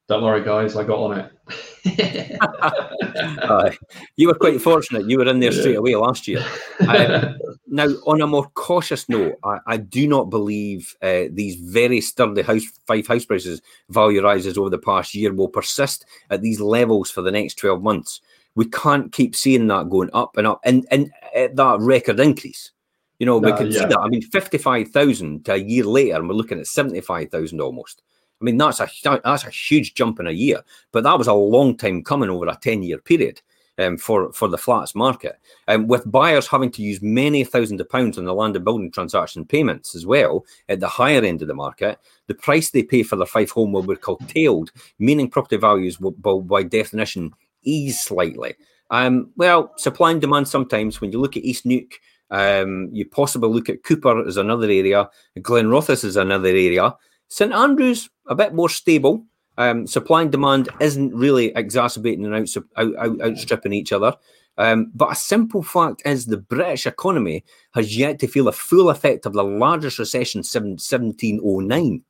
Don't 0.08 0.22
worry, 0.22 0.42
guys. 0.42 0.74
I 0.74 0.84
got 0.84 0.98
on 0.98 1.18
it. 1.18 2.38
Uh, 3.18 3.70
you 4.16 4.28
were 4.28 4.34
quite 4.34 4.60
fortunate. 4.60 5.08
You 5.08 5.18
were 5.18 5.28
in 5.28 5.40
there 5.40 5.52
straight 5.52 5.76
away 5.76 5.94
last 5.96 6.28
year. 6.28 6.44
Um, 6.86 7.36
Now, 7.66 7.86
on 8.06 8.20
a 8.20 8.26
more 8.26 8.48
cautious 8.54 9.08
note, 9.08 9.34
I, 9.44 9.58
I 9.66 9.76
do 9.76 10.06
not 10.06 10.30
believe 10.30 10.94
uh, 11.02 11.24
these 11.30 11.56
very 11.56 12.00
sturdy 12.00 12.42
house 12.42 12.64
Fife 12.86 13.08
house 13.08 13.24
prices 13.24 13.60
value 13.88 14.22
rises 14.22 14.56
over 14.56 14.70
the 14.70 14.78
past 14.78 15.14
year 15.14 15.32
will 15.32 15.48
persist 15.48 16.06
at 16.30 16.40
these 16.40 16.60
levels 16.60 17.10
for 17.10 17.20
the 17.20 17.32
next 17.32 17.56
12 17.56 17.82
months. 17.82 18.20
We 18.58 18.66
can't 18.66 19.12
keep 19.12 19.36
seeing 19.36 19.68
that 19.68 19.88
going 19.88 20.10
up 20.12 20.36
and 20.36 20.44
up 20.44 20.60
and, 20.64 20.84
and 20.90 21.12
at 21.32 21.54
that 21.54 21.78
record 21.78 22.18
increase. 22.18 22.72
You 23.20 23.26
know, 23.26 23.38
we 23.38 23.52
No, 23.52 23.56
could 23.56 23.72
see 23.72 23.78
that. 23.78 24.00
I 24.00 24.08
mean, 24.08 24.20
55,000 24.20 25.44
to 25.44 25.52
a 25.52 25.56
year 25.56 25.84
later, 25.84 26.16
and 26.16 26.28
we're 26.28 26.34
looking 26.34 26.58
at 26.58 26.66
75,000 26.66 27.60
almost. 27.60 28.02
I 28.40 28.44
mean, 28.44 28.56
that's 28.56 28.80
a 28.80 28.88
that's 29.04 29.44
a 29.44 29.50
huge 29.50 29.94
jump 29.94 30.18
in 30.18 30.26
a 30.26 30.32
year, 30.32 30.64
but 30.90 31.04
that 31.04 31.16
was 31.16 31.28
a 31.28 31.34
long 31.34 31.76
time 31.76 32.02
coming 32.02 32.30
over 32.30 32.48
a 32.48 32.58
10 32.60 32.82
year 32.82 32.98
period 32.98 33.40
um, 33.78 33.96
for, 33.96 34.32
for 34.32 34.48
the 34.48 34.58
flats 34.58 34.94
market. 34.96 35.38
Um, 35.68 35.86
with 35.86 36.10
buyers 36.10 36.48
having 36.48 36.72
to 36.72 36.82
use 36.82 37.00
many 37.00 37.44
thousands 37.44 37.80
of 37.80 37.88
pounds 37.88 38.18
on 38.18 38.24
the 38.24 38.34
land 38.34 38.56
and 38.56 38.64
building 38.64 38.90
transaction 38.90 39.44
payments 39.44 39.94
as 39.94 40.04
well 40.04 40.44
at 40.68 40.80
the 40.80 40.88
higher 40.88 41.24
end 41.24 41.42
of 41.42 41.48
the 41.48 41.54
market, 41.54 41.98
the 42.26 42.34
price 42.34 42.70
they 42.70 42.82
pay 42.82 43.04
for 43.04 43.14
their 43.14 43.26
Fife 43.26 43.50
home 43.50 43.72
will 43.72 43.84
be 43.84 43.94
curtailed, 43.94 44.72
meaning 44.98 45.30
property 45.30 45.56
values 45.56 46.00
will, 46.00 46.16
will 46.24 46.42
by 46.42 46.64
definition 46.64 47.32
ease 47.62 48.00
slightly. 48.00 48.54
Um, 48.90 49.32
well, 49.36 49.72
supply 49.76 50.12
and 50.12 50.20
demand 50.20 50.48
sometimes 50.48 51.00
when 51.00 51.12
you 51.12 51.20
look 51.20 51.36
at 51.36 51.44
East 51.44 51.66
Neuk, 51.66 51.92
um, 52.30 52.88
you 52.92 53.06
possibly 53.06 53.48
look 53.48 53.68
at 53.68 53.82
Cupar 53.82 54.26
as 54.26 54.36
another 54.36 54.66
area, 54.66 55.08
Glenrothes 55.38 56.04
is 56.04 56.16
another 56.16 56.48
area. 56.48 56.94
St 57.28 57.52
Andrews 57.52 58.08
a 58.26 58.34
bit 58.34 58.54
more 58.54 58.68
stable. 58.68 59.24
Um, 59.56 59.86
supply 59.86 60.22
and 60.22 60.32
demand 60.32 60.68
isn't 60.80 61.14
really 61.14 61.52
exacerbating 61.56 62.24
and 62.24 62.34
out, 62.34 62.56
out, 62.76 62.96
out, 62.96 63.20
outstripping 63.20 63.72
each 63.72 63.92
other. 63.92 64.14
Um, 64.56 64.90
but 64.94 65.12
a 65.12 65.16
simple 65.16 65.62
fact 65.62 66.02
is 66.04 66.26
the 66.26 66.36
British 66.36 66.86
economy 66.86 67.44
has 67.74 67.96
yet 67.96 68.18
to 68.20 68.26
feel 68.26 68.44
the 68.44 68.52
full 68.52 68.90
effect 68.90 69.24
of 69.24 69.32
the 69.32 69.44
largest 69.44 69.98
recession 69.98 70.42
since 70.42 70.90
1709. 70.90 72.02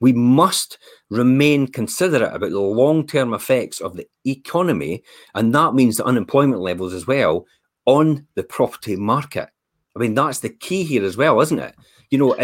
We 0.00 0.12
must 0.12 0.78
remain 1.10 1.66
considerate 1.66 2.34
about 2.34 2.50
the 2.50 2.60
long 2.60 3.06
term 3.06 3.34
effects 3.34 3.80
of 3.80 3.96
the 3.96 4.08
economy, 4.24 5.02
and 5.34 5.54
that 5.54 5.74
means 5.74 5.96
the 5.96 6.04
unemployment 6.04 6.60
levels 6.60 6.94
as 6.94 7.06
well 7.06 7.46
on 7.84 8.26
the 8.34 8.42
property 8.42 8.96
market. 8.96 9.48
I 9.94 9.98
mean, 9.98 10.14
that's 10.14 10.40
the 10.40 10.48
key 10.48 10.84
here 10.84 11.04
as 11.04 11.16
well, 11.16 11.40
isn't 11.40 11.58
it? 11.58 11.74
You 12.10 12.18
know, 12.18 12.36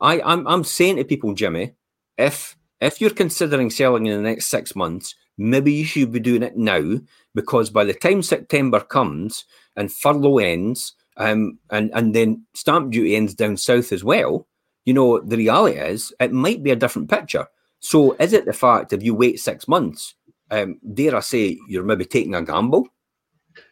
I, 0.00 0.20
I'm, 0.22 0.46
I'm 0.46 0.64
saying 0.64 0.96
to 0.96 1.04
people, 1.04 1.34
Jimmy, 1.34 1.72
if 2.16 2.56
if 2.80 3.00
you're 3.00 3.10
considering 3.10 3.70
selling 3.70 4.06
in 4.06 4.16
the 4.16 4.28
next 4.28 4.46
six 4.46 4.76
months, 4.76 5.14
maybe 5.38 5.72
you 5.72 5.84
should 5.84 6.12
be 6.12 6.20
doing 6.20 6.42
it 6.42 6.56
now 6.56 7.00
because 7.34 7.70
by 7.70 7.84
the 7.84 7.94
time 7.94 8.22
September 8.22 8.80
comes 8.80 9.44
and 9.76 9.92
furlough 9.92 10.38
ends, 10.38 10.94
um, 11.16 11.58
and 11.70 11.90
and 11.94 12.14
then 12.14 12.44
stamp 12.54 12.92
duty 12.92 13.16
ends 13.16 13.34
down 13.34 13.56
south 13.56 13.92
as 13.92 14.04
well, 14.04 14.46
you 14.84 14.92
know 14.94 15.20
the 15.20 15.36
reality 15.36 15.78
is 15.78 16.12
it 16.20 16.32
might 16.32 16.62
be 16.62 16.70
a 16.70 16.76
different 16.76 17.10
picture. 17.10 17.46
So 17.80 18.12
is 18.18 18.32
it 18.32 18.46
the 18.46 18.52
fact 18.52 18.92
if 18.92 19.02
you 19.02 19.14
wait 19.14 19.40
six 19.40 19.68
months, 19.68 20.14
um, 20.50 20.78
dare 20.94 21.16
I 21.16 21.20
say 21.20 21.58
you're 21.68 21.84
maybe 21.84 22.04
taking 22.04 22.34
a 22.34 22.42
gamble? 22.42 22.88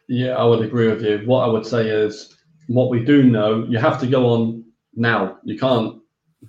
Yeah, 0.07 0.35
I 0.35 0.43
would 0.43 0.63
agree 0.63 0.87
with 0.87 1.01
you. 1.01 1.23
What 1.25 1.43
I 1.43 1.47
would 1.47 1.65
say 1.65 1.87
is, 1.89 2.35
what 2.67 2.89
we 2.89 3.03
do 3.03 3.23
know, 3.23 3.65
you 3.69 3.77
have 3.79 3.99
to 4.01 4.07
go 4.07 4.27
on 4.27 4.63
now. 4.95 5.37
You 5.43 5.57
can't 5.57 5.99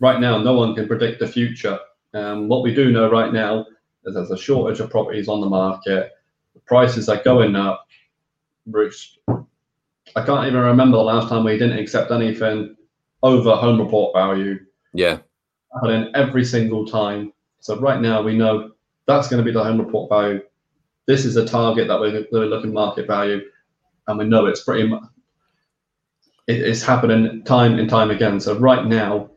right 0.00 0.20
now. 0.20 0.38
No 0.38 0.54
one 0.54 0.74
can 0.74 0.86
predict 0.86 1.20
the 1.20 1.26
future. 1.26 1.78
Um, 2.12 2.48
what 2.48 2.62
we 2.62 2.74
do 2.74 2.92
know 2.92 3.10
right 3.10 3.32
now 3.32 3.66
is 4.04 4.14
there's 4.14 4.30
a 4.30 4.36
shortage 4.36 4.80
of 4.80 4.90
properties 4.90 5.28
on 5.28 5.40
the 5.40 5.48
market. 5.48 6.10
The 6.54 6.60
prices 6.60 7.08
are 7.08 7.22
going 7.22 7.56
up. 7.56 7.86
Which 8.66 9.18
I 9.28 10.24
can't 10.24 10.46
even 10.46 10.60
remember 10.60 10.96
the 10.96 11.02
last 11.02 11.28
time 11.28 11.44
we 11.44 11.58
didn't 11.58 11.78
accept 11.78 12.10
anything 12.10 12.76
over 13.24 13.56
home 13.56 13.80
report 13.80 14.14
value. 14.14 14.60
Yeah, 14.92 15.18
Happening 15.72 16.12
every 16.14 16.44
single 16.44 16.86
time. 16.86 17.32
So 17.58 17.80
right 17.80 18.00
now 18.00 18.22
we 18.22 18.36
know 18.36 18.72
that's 19.06 19.28
going 19.28 19.42
to 19.42 19.44
be 19.44 19.52
the 19.52 19.64
home 19.64 19.78
report 19.78 20.08
value. 20.08 20.40
This 21.06 21.24
is 21.24 21.36
a 21.36 21.44
target 21.44 21.88
that 21.88 21.98
we're, 21.98 22.26
we're 22.30 22.46
looking 22.46 22.72
market 22.72 23.08
value, 23.08 23.40
and 24.06 24.18
we 24.18 24.24
know 24.26 24.46
it's 24.46 24.62
pretty 24.62 24.86
much 24.86 25.02
it, 26.46 26.60
it's 26.60 26.82
happening 26.82 27.42
time 27.44 27.78
and 27.78 27.88
time 27.88 28.10
again. 28.10 28.38
So 28.40 28.58
right 28.58 28.86
now, 28.86 29.30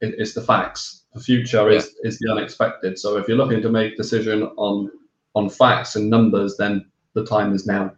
it, 0.00 0.14
it's 0.18 0.34
the 0.34 0.42
facts. 0.42 1.04
The 1.14 1.20
future 1.20 1.68
is 1.70 1.94
is 2.04 2.18
the 2.18 2.30
unexpected. 2.30 2.98
So 2.98 3.16
if 3.16 3.26
you're 3.26 3.36
looking 3.36 3.62
to 3.62 3.70
make 3.70 3.96
decision 3.96 4.44
on 4.56 4.90
on 5.34 5.48
facts 5.48 5.96
and 5.96 6.10
numbers, 6.10 6.56
then 6.56 6.84
the 7.14 7.24
time 7.24 7.54
is 7.54 7.66
now. 7.66 7.92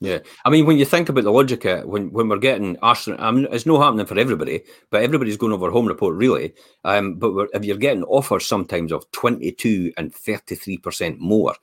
Yeah, 0.00 0.18
I 0.44 0.50
mean, 0.50 0.66
when 0.66 0.76
you 0.76 0.84
think 0.84 1.08
about 1.08 1.24
the 1.24 1.32
logic, 1.32 1.64
when 1.84 2.12
when 2.12 2.28
we're 2.28 2.36
getting 2.36 2.76
astron- 2.76 3.18
I 3.18 3.30
mean, 3.30 3.48
it's 3.50 3.64
no 3.64 3.80
happening 3.80 4.04
for 4.04 4.18
everybody, 4.18 4.62
but 4.90 5.02
everybody's 5.02 5.38
going 5.38 5.54
over 5.54 5.70
home 5.70 5.86
report 5.86 6.16
really. 6.16 6.52
Um, 6.84 7.14
but 7.14 7.48
if 7.54 7.64
you're 7.64 7.78
getting 7.78 8.04
offers 8.04 8.44
sometimes 8.44 8.92
of 8.92 9.10
twenty 9.12 9.52
two 9.52 9.92
and 9.96 10.14
thirty 10.14 10.54
three 10.54 10.76
percent 10.76 11.18
more 11.18 11.54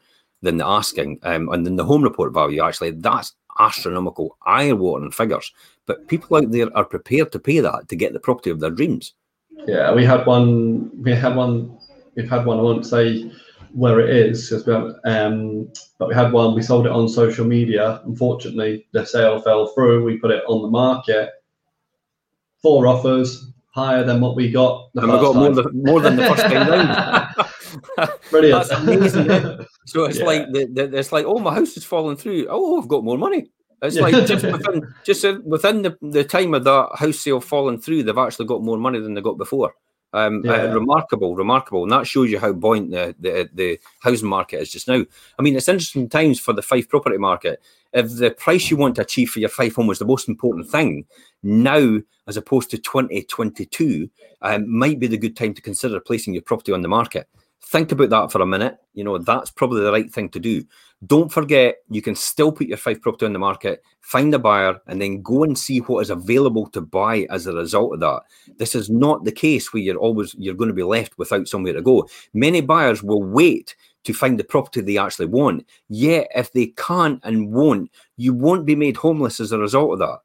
than 0.41 0.57
the 0.57 0.65
asking, 0.65 1.19
um, 1.21 1.47
and 1.49 1.63
then 1.63 1.75
the 1.75 1.85
home 1.85 2.01
report 2.01 2.33
value 2.33 2.63
actually, 2.63 2.91
that's 2.91 3.33
astronomical, 3.59 4.35
eye-watering 4.47 5.11
figures. 5.11 5.53
But 5.85 6.07
people 6.07 6.37
out 6.37 6.49
there 6.49 6.75
are 6.75 6.85
prepared 6.85 7.31
to 7.33 7.39
pay 7.39 7.59
that 7.59 7.87
to 7.89 7.95
get 7.95 8.13
the 8.13 8.19
property 8.19 8.49
of 8.49 8.59
their 8.59 8.71
dreams. 8.71 9.13
Yeah, 9.67 9.93
we 9.93 10.03
had 10.05 10.25
one. 10.25 10.89
We 11.03 11.13
had 11.13 11.35
one. 11.35 11.77
We've 12.15 12.29
had 12.29 12.45
one. 12.45 12.57
I 12.57 12.63
won't 12.63 12.85
say 12.85 13.31
where 13.73 13.99
it 13.99 14.09
is, 14.09 14.49
'cause 14.49 14.65
we 14.65 14.73
um, 15.09 15.67
but 15.97 16.07
we 16.09 16.15
had 16.15 16.31
one. 16.31 16.53
We 16.55 16.61
sold 16.61 16.85
it 16.85 16.91
on 16.91 17.07
social 17.09 17.45
media. 17.45 18.01
Unfortunately, 18.05 18.87
the 18.93 19.05
sale 19.05 19.39
fell 19.41 19.67
through. 19.67 20.03
We 20.03 20.17
put 20.17 20.31
it 20.31 20.43
on 20.47 20.61
the 20.61 20.69
market. 20.69 21.29
Four 22.61 22.87
offers 22.87 23.51
higher 23.73 24.03
than 24.03 24.21
what 24.21 24.35
we 24.35 24.51
got. 24.51 24.89
The 24.93 25.01
And 25.01 25.11
we 25.11 25.17
first 25.17 25.33
got 25.33 25.35
more 25.35 25.53
than, 25.55 25.83
more 25.83 25.99
than 26.01 26.15
the 26.15 26.23
first 26.27 26.43
time 26.43 26.69
round. 26.69 28.09
Brilliant. 28.29 28.67
That's 28.67 28.81
amazing. 28.81 29.65
So 29.85 30.05
it's 30.05 30.19
Yeah. 30.19 30.25
like 30.25 30.51
the, 30.53 30.65
the, 30.71 30.97
it's 30.97 31.11
like, 31.11 31.25
oh, 31.27 31.39
my 31.39 31.53
house 31.53 31.75
is 31.75 31.83
falling 31.83 32.15
through. 32.15 32.47
Oh, 32.49 32.79
I've 32.81 32.87
got 32.87 33.03
more 33.03 33.17
money. 33.17 33.47
It's 33.81 33.97
Yeah. 33.97 34.03
like 34.03 34.25
just 34.25 34.45
within 34.45 34.93
just 35.03 35.25
within 35.43 35.81
the, 35.81 35.97
the 36.01 36.23
time 36.23 36.53
of 36.53 36.63
that 36.63 36.87
house 36.95 37.19
sale 37.19 37.41
falling 37.41 37.81
through, 37.81 38.03
they've 38.03 38.17
actually 38.17 38.45
got 38.45 38.63
more 38.63 38.77
money 38.77 39.01
than 39.01 39.13
they 39.13 39.19
got 39.21 39.37
before. 39.37 39.73
Um, 40.15 40.43
uh, 40.47 40.67
remarkable, 40.67 41.35
remarkable, 41.35 41.81
and 41.81 41.91
that 41.91 42.05
shows 42.05 42.29
you 42.29 42.37
how 42.37 42.53
buoyant 42.53 42.91
the, 42.91 43.15
the 43.19 43.49
the 43.51 43.79
housing 43.99 44.29
market 44.29 44.61
is 44.61 44.71
just 44.71 44.87
now. 44.87 45.03
I 45.39 45.41
mean, 45.41 45.55
it's 45.55 45.67
interesting 45.67 46.07
times 46.07 46.39
for 46.39 46.53
the 46.53 46.61
Fife 46.61 46.87
property 46.87 47.17
market. 47.17 47.59
If 47.93 48.15
the 48.17 48.29
price 48.29 48.69
you 48.69 48.77
want 48.77 48.95
to 48.95 49.01
achieve 49.01 49.31
for 49.31 49.39
your 49.39 49.49
Fife 49.49 49.75
home 49.75 49.87
was 49.87 49.97
the 49.97 50.05
most 50.05 50.29
important 50.29 50.69
thing, 50.69 51.05
now 51.41 51.99
as 52.27 52.37
opposed 52.37 52.69
to 52.71 52.77
2022, 52.77 54.07
um, 54.43 54.77
might 54.77 54.99
be 54.99 55.07
the 55.07 55.17
good 55.17 55.35
time 55.35 55.55
to 55.55 55.61
consider 55.61 55.99
placing 55.99 56.33
your 56.33 56.43
property 56.43 56.71
on 56.71 56.83
the 56.83 56.87
market. 56.87 57.27
think 57.63 57.91
about 57.91 58.09
that 58.09 58.31
for 58.31 58.41
a 58.41 58.45
minute. 58.45 58.77
You 58.93 59.03
know, 59.03 59.17
that's 59.17 59.49
probably 59.49 59.81
the 59.81 59.91
right 59.91 60.11
thing 60.11 60.29
to 60.29 60.39
do. 60.39 60.63
Don't 61.07 61.31
forget, 61.31 61.77
you 61.89 62.01
can 62.01 62.15
still 62.15 62.51
put 62.51 62.67
your 62.67 62.77
Fife 62.77 63.01
property 63.01 63.25
on 63.25 63.33
the 63.33 63.39
market, 63.39 63.83
find 64.01 64.33
a 64.33 64.39
buyer, 64.39 64.79
and 64.87 65.01
then 65.01 65.21
go 65.21 65.43
and 65.43 65.57
see 65.57 65.79
what 65.79 66.01
is 66.01 66.09
available 66.09 66.67
to 66.67 66.81
buy 66.81 67.25
as 67.29 67.47
a 67.47 67.53
result 67.53 67.95
of 67.95 67.99
that. 68.01 68.21
This 68.57 68.75
is 68.75 68.89
not 68.89 69.23
the 69.23 69.31
case 69.31 69.73
where 69.73 69.81
you're 69.81 69.97
always 69.97 70.35
you're 70.37 70.53
going 70.53 70.69
to 70.69 70.73
be 70.73 70.83
left 70.83 71.17
without 71.17 71.47
somewhere 71.47 71.73
to 71.73 71.81
go. 71.81 72.07
Many 72.33 72.61
buyers 72.61 73.01
will 73.01 73.23
wait 73.23 73.75
to 74.03 74.13
find 74.13 74.39
the 74.39 74.43
property 74.43 74.81
they 74.81 74.97
actually 74.97 75.25
want. 75.25 75.65
Yet, 75.89 76.27
if 76.35 76.51
they 76.53 76.67
can't 76.67 77.19
and 77.23 77.51
won't, 77.51 77.91
you 78.17 78.33
won't 78.33 78.65
be 78.65 78.75
made 78.75 78.97
homeless 78.97 79.39
as 79.39 79.51
a 79.51 79.59
result 79.59 79.93
of 79.93 79.99
that. 79.99 80.19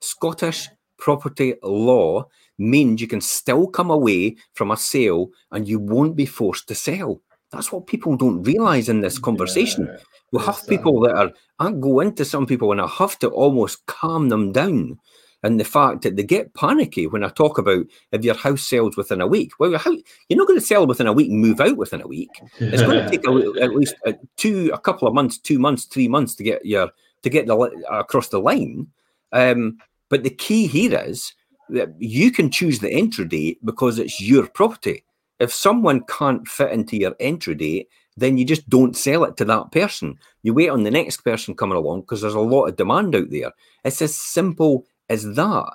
Scottish 0.00 0.68
property 0.96 1.54
law 1.62 2.24
means 2.58 3.00
you 3.00 3.08
can 3.08 3.20
still 3.20 3.66
come 3.66 3.90
away 3.90 4.36
from 4.54 4.70
a 4.70 4.76
sale 4.76 5.30
and 5.50 5.66
you 5.66 5.78
won't 5.78 6.16
be 6.16 6.26
forced 6.26 6.68
to 6.68 6.74
sell. 6.74 7.20
That's 7.50 7.70
what 7.70 7.86
people 7.86 8.16
don't 8.16 8.42
realize 8.42 8.88
in 8.88 9.00
this 9.00 9.18
conversation. 9.18 9.86
Yeah, 9.86 9.98
we 10.32 10.42
have 10.42 10.66
people 10.66 11.00
that 11.00 11.14
are, 11.14 11.32
I 11.58 11.70
go 11.70 12.00
into 12.00 12.24
some 12.24 12.46
people 12.46 12.72
and 12.72 12.80
I 12.80 12.86
have 12.86 13.18
to 13.20 13.28
almost 13.28 13.86
calm 13.86 14.28
them 14.28 14.52
down. 14.52 14.98
And 15.44 15.60
the 15.60 15.64
fact 15.64 16.02
that 16.02 16.16
they 16.16 16.22
get 16.22 16.54
panicky 16.54 17.06
when 17.06 17.22
I 17.22 17.28
talk 17.28 17.58
about 17.58 17.84
if 18.12 18.24
your 18.24 18.34
house 18.34 18.62
sells 18.62 18.96
within 18.96 19.20
a 19.20 19.26
week. 19.26 19.52
Well, 19.60 19.76
how, 19.76 19.90
you're 20.28 20.38
not 20.38 20.48
going 20.48 20.58
to 20.58 20.64
sell 20.64 20.86
within 20.86 21.06
a 21.06 21.12
week 21.12 21.28
and 21.28 21.38
move 21.38 21.60
out 21.60 21.76
within 21.76 22.00
a 22.00 22.06
week. 22.06 22.30
It's 22.58 22.82
going 22.82 23.04
to 23.04 23.10
take 23.10 23.26
a, 23.26 23.62
at 23.62 23.74
least 23.74 23.94
a, 24.06 24.14
two, 24.36 24.70
a 24.72 24.78
couple 24.78 25.06
of 25.06 25.12
months, 25.12 25.36
two 25.36 25.58
months, 25.58 25.84
three 25.84 26.08
months 26.08 26.34
to 26.36 26.42
get 26.42 26.64
your 26.64 26.90
to 27.22 27.30
get 27.30 27.46
the 27.46 27.56
across 27.90 28.28
the 28.28 28.38
line. 28.38 28.86
Um, 29.32 29.78
but 30.08 30.22
the 30.22 30.30
key 30.30 30.66
here 30.66 30.98
is 30.98 31.34
that 31.70 31.90
you 31.98 32.30
can 32.30 32.50
choose 32.50 32.78
the 32.78 32.90
entry 32.90 33.26
date 33.26 33.58
because 33.64 33.98
it's 33.98 34.20
your 34.20 34.46
property. 34.46 35.04
If 35.40 35.52
someone 35.52 36.04
can't 36.06 36.46
fit 36.46 36.72
into 36.72 36.96
your 36.96 37.14
entry 37.20 37.54
date, 37.54 37.88
then 38.16 38.38
you 38.38 38.44
just 38.44 38.68
don't 38.68 38.96
sell 38.96 39.24
it 39.24 39.36
to 39.36 39.44
that 39.46 39.72
person. 39.72 40.18
You 40.42 40.54
wait 40.54 40.70
on 40.70 40.82
the 40.82 40.90
next 40.90 41.18
person 41.18 41.54
coming 41.54 41.76
along 41.76 42.02
because 42.02 42.20
there's 42.20 42.34
a 42.34 42.40
lot 42.40 42.66
of 42.66 42.76
demand 42.76 43.14
out 43.14 43.30
there. 43.30 43.52
It's 43.84 44.02
as 44.02 44.16
simple 44.16 44.86
as 45.08 45.24
that. 45.34 45.72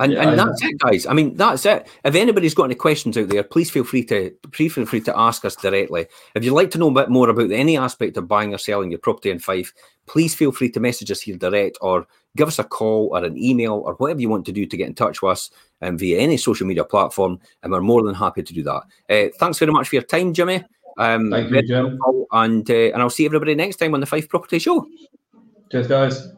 And, 0.00 0.12
yeah, 0.14 0.30
and 0.30 0.38
that's 0.38 0.64
it, 0.64 0.78
guys. 0.78 1.06
I 1.06 1.12
mean, 1.12 1.36
that's 1.36 1.66
it. 1.66 1.86
If 2.04 2.14
anybody's 2.14 2.54
got 2.54 2.64
any 2.64 2.74
questions 2.74 3.18
out 3.18 3.28
there, 3.28 3.42
please 3.42 3.70
feel 3.70 3.84
free 3.84 4.02
to 4.06 4.34
please 4.50 4.72
feel 4.72 4.86
free 4.86 5.02
to 5.02 5.16
ask 5.16 5.44
us 5.44 5.54
directly. 5.54 6.06
If 6.34 6.42
you'd 6.42 6.54
like 6.54 6.70
to 6.70 6.78
know 6.78 6.88
a 6.88 6.92
bit 6.92 7.10
more 7.10 7.28
about 7.28 7.52
any 7.52 7.76
aspect 7.76 8.16
of 8.16 8.26
buying 8.26 8.54
or 8.54 8.58
selling 8.58 8.90
your 8.90 8.98
property 8.98 9.30
in 9.30 9.38
Fife, 9.38 9.74
please 10.06 10.34
feel 10.34 10.52
free 10.52 10.70
to 10.70 10.80
message 10.80 11.10
us 11.10 11.20
here 11.20 11.36
direct 11.36 11.76
or 11.82 12.06
give 12.34 12.48
us 12.48 12.58
a 12.58 12.64
call 12.64 13.10
or 13.12 13.22
an 13.22 13.36
email 13.36 13.74
or 13.74 13.94
whatever 13.94 14.20
you 14.20 14.30
want 14.30 14.46
to 14.46 14.52
do 14.52 14.64
to 14.64 14.76
get 14.76 14.88
in 14.88 14.94
touch 14.94 15.20
with 15.20 15.32
us 15.32 15.50
um, 15.82 15.98
via 15.98 16.18
any 16.18 16.38
social 16.38 16.66
media 16.66 16.84
platform, 16.84 17.38
and 17.62 17.70
we're 17.70 17.82
more 17.82 18.02
than 18.02 18.14
happy 18.14 18.42
to 18.42 18.54
do 18.54 18.62
that. 18.62 18.82
Uh, 19.10 19.28
thanks 19.38 19.58
very 19.58 19.70
much 19.70 19.88
for 19.88 19.96
your 19.96 20.02
time, 20.02 20.32
Jimmy. 20.32 20.64
Um, 21.00 21.30
Thank 21.30 21.50
you, 21.50 21.62
Jim. 21.62 21.98
And 22.30 22.70
uh, 22.70 22.74
and 22.74 22.96
I'll 22.96 23.10
see 23.10 23.24
everybody 23.24 23.54
next 23.54 23.76
time 23.76 23.94
on 23.94 24.00
the 24.00 24.06
Fife 24.06 24.28
Property 24.28 24.58
Show. 24.58 24.86
Cheers, 25.72 25.86
guys. 25.86 26.28